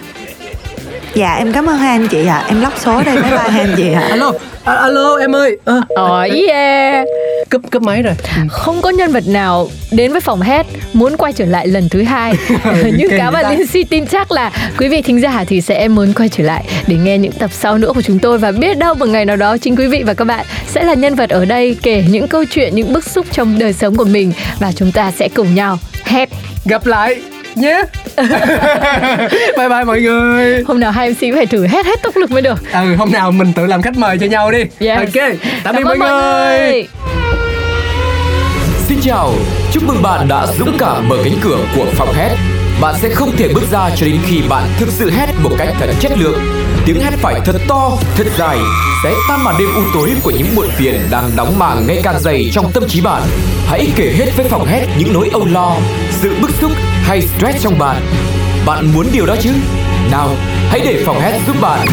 Dạ 1.14 1.34
em 1.34 1.52
cảm 1.52 1.66
ơn 1.66 1.76
hai 1.76 1.90
anh 1.90 2.08
chị 2.08 2.26
ạ. 2.26 2.44
Em 2.48 2.60
lóc 2.60 2.72
số 2.78 3.02
đây. 3.06 3.16
Bye 3.16 3.30
bye 3.30 3.50
hai 3.50 3.60
anh 3.60 3.74
chị 3.76 3.92
ạ. 3.92 4.06
Alo 4.10 4.32
à, 4.64 4.74
alo 4.74 5.16
em 5.20 5.36
ơi. 5.36 5.56
À, 5.64 5.74
Ồ 5.88 6.26
yeah 6.46 7.06
cúp 7.50 7.70
cúp 7.70 7.82
máy 7.82 8.02
rồi. 8.02 8.14
Không 8.48 8.82
có 8.82 8.90
nhân 8.90 9.12
vật 9.12 9.24
nào 9.26 9.68
đến 9.90 10.12
với 10.12 10.20
phòng 10.20 10.40
hát 10.40 10.66
muốn 10.92 11.16
quay 11.16 11.32
trở 11.32 11.44
lại 11.44 11.66
lần 11.66 11.88
thứ 11.88 12.02
hai. 12.02 12.32
Nhưng 12.96 13.10
cá 13.18 13.30
và 13.30 13.42
ta? 13.42 13.50
Lindsay 13.50 13.84
tin 13.84 14.06
chắc 14.06 14.32
là 14.32 14.52
quý 14.78 14.88
vị 14.88 15.02
thính 15.02 15.20
giả 15.20 15.44
thì 15.48 15.60
sẽ 15.60 15.88
muốn 15.88 16.12
quay 16.12 16.28
trở 16.28 16.44
lại 16.44 16.64
để 16.86 16.96
nghe 16.96 17.18
những 17.18 17.32
tập 17.32 17.50
sau 17.52 17.78
nữa 17.78 17.92
của 17.94 18.02
chúng 18.02 18.18
tôi. 18.18 18.38
Và 18.38 18.52
biết 18.52 18.78
đâu 18.78 18.94
một 18.94 19.08
ngày 19.08 19.24
nào 19.24 19.36
đó 19.36 19.56
chính 19.58 19.76
quý 19.76 19.86
vị 19.86 20.02
và 20.06 20.14
các 20.14 20.24
bạn 20.24 20.46
sẽ 20.66 20.84
là 20.84 20.94
nhân 20.94 21.14
vật 21.14 21.30
ở 21.30 21.44
đây 21.44 21.76
kể 21.82 22.04
những 22.08 22.28
câu 22.28 22.44
chuyện, 22.50 22.74
những 22.74 22.92
bức 22.92 23.04
xúc 23.04 23.26
trong 23.32 23.58
đời 23.58 23.72
sống 23.72 23.96
của 23.96 24.04
mình. 24.04 24.32
Và 24.58 24.72
chúng 24.72 24.92
ta 24.92 25.10
sẽ 25.10 25.28
cùng 25.28 25.54
nhau 25.54 25.78
hát 26.02 26.28
gặp 26.64 26.86
lại 26.86 27.20
nhé. 27.54 27.82
Bye 29.56 29.68
bye 29.68 29.84
mọi 29.86 30.00
người. 30.00 30.62
Hôm 30.66 30.80
nào 30.80 30.90
hai 30.90 31.10
MC 31.10 31.20
phải 31.36 31.46
thử 31.46 31.66
hết 31.66 31.86
hết 31.86 32.02
tốc 32.02 32.16
lực 32.16 32.30
mới 32.30 32.42
được. 32.42 32.72
Ừ 32.72 32.94
hôm 32.94 33.12
nào 33.12 33.32
mình 33.32 33.52
tự 33.52 33.66
làm 33.66 33.82
khách 33.82 33.98
mời 33.98 34.18
cho 34.18 34.26
nhau 34.26 34.50
đi. 34.50 34.64
Yes. 34.78 34.98
ok 34.98 35.24
tạm 35.64 35.76
biệt 35.76 35.82
ơn 35.84 35.98
mọi 35.98 35.98
người 35.98 36.88
Xin 38.90 39.00
chào, 39.02 39.34
chúc 39.72 39.82
mừng 39.82 40.02
bạn 40.02 40.28
đã 40.28 40.46
dũng 40.58 40.76
cảm 40.78 41.08
mở 41.08 41.16
cánh 41.24 41.38
cửa 41.42 41.58
của 41.76 41.86
phòng 41.94 42.12
hét. 42.14 42.36
Bạn 42.80 42.94
sẽ 42.98 43.08
không 43.08 43.36
thể 43.36 43.48
bước 43.54 43.62
ra 43.70 43.90
cho 43.96 44.06
đến 44.06 44.18
khi 44.26 44.42
bạn 44.48 44.68
thực 44.78 44.88
sự 44.88 45.10
hét 45.10 45.26
một 45.42 45.50
cách 45.58 45.68
thật 45.80 45.90
chất 46.00 46.12
lượng. 46.18 46.40
Tiếng 46.86 47.00
hét 47.00 47.10
phải 47.16 47.40
thật 47.44 47.56
to, 47.68 47.90
thật 48.16 48.26
dài, 48.38 48.58
sẽ 49.02 49.14
tan 49.28 49.44
màn 49.44 49.54
đêm 49.58 49.68
u 49.76 49.82
tối 49.94 50.10
của 50.22 50.30
những 50.30 50.54
muộn 50.54 50.68
phiền 50.76 51.00
đang 51.10 51.30
đóng 51.36 51.58
màng 51.58 51.86
ngày 51.86 52.00
càng 52.02 52.20
dày 52.20 52.50
trong 52.52 52.72
tâm 52.72 52.84
trí 52.88 53.00
bạn. 53.00 53.22
Hãy 53.66 53.88
kể 53.96 54.12
hết 54.18 54.36
với 54.36 54.48
phòng 54.48 54.66
hét 54.66 54.86
những 54.98 55.12
nỗi 55.12 55.28
âu 55.32 55.46
lo, 55.46 55.76
sự 56.10 56.34
bức 56.42 56.50
xúc 56.60 56.72
hay 57.02 57.22
stress 57.22 57.62
trong 57.62 57.78
bạn. 57.78 58.02
Bạn 58.66 58.92
muốn 58.94 59.06
điều 59.12 59.26
đó 59.26 59.36
chứ? 59.40 59.50
Nào, 60.10 60.28
hãy 60.68 60.80
để 60.84 61.02
phòng 61.06 61.20
hét 61.20 61.40
giúp 61.46 61.56
bạn. 61.60 61.86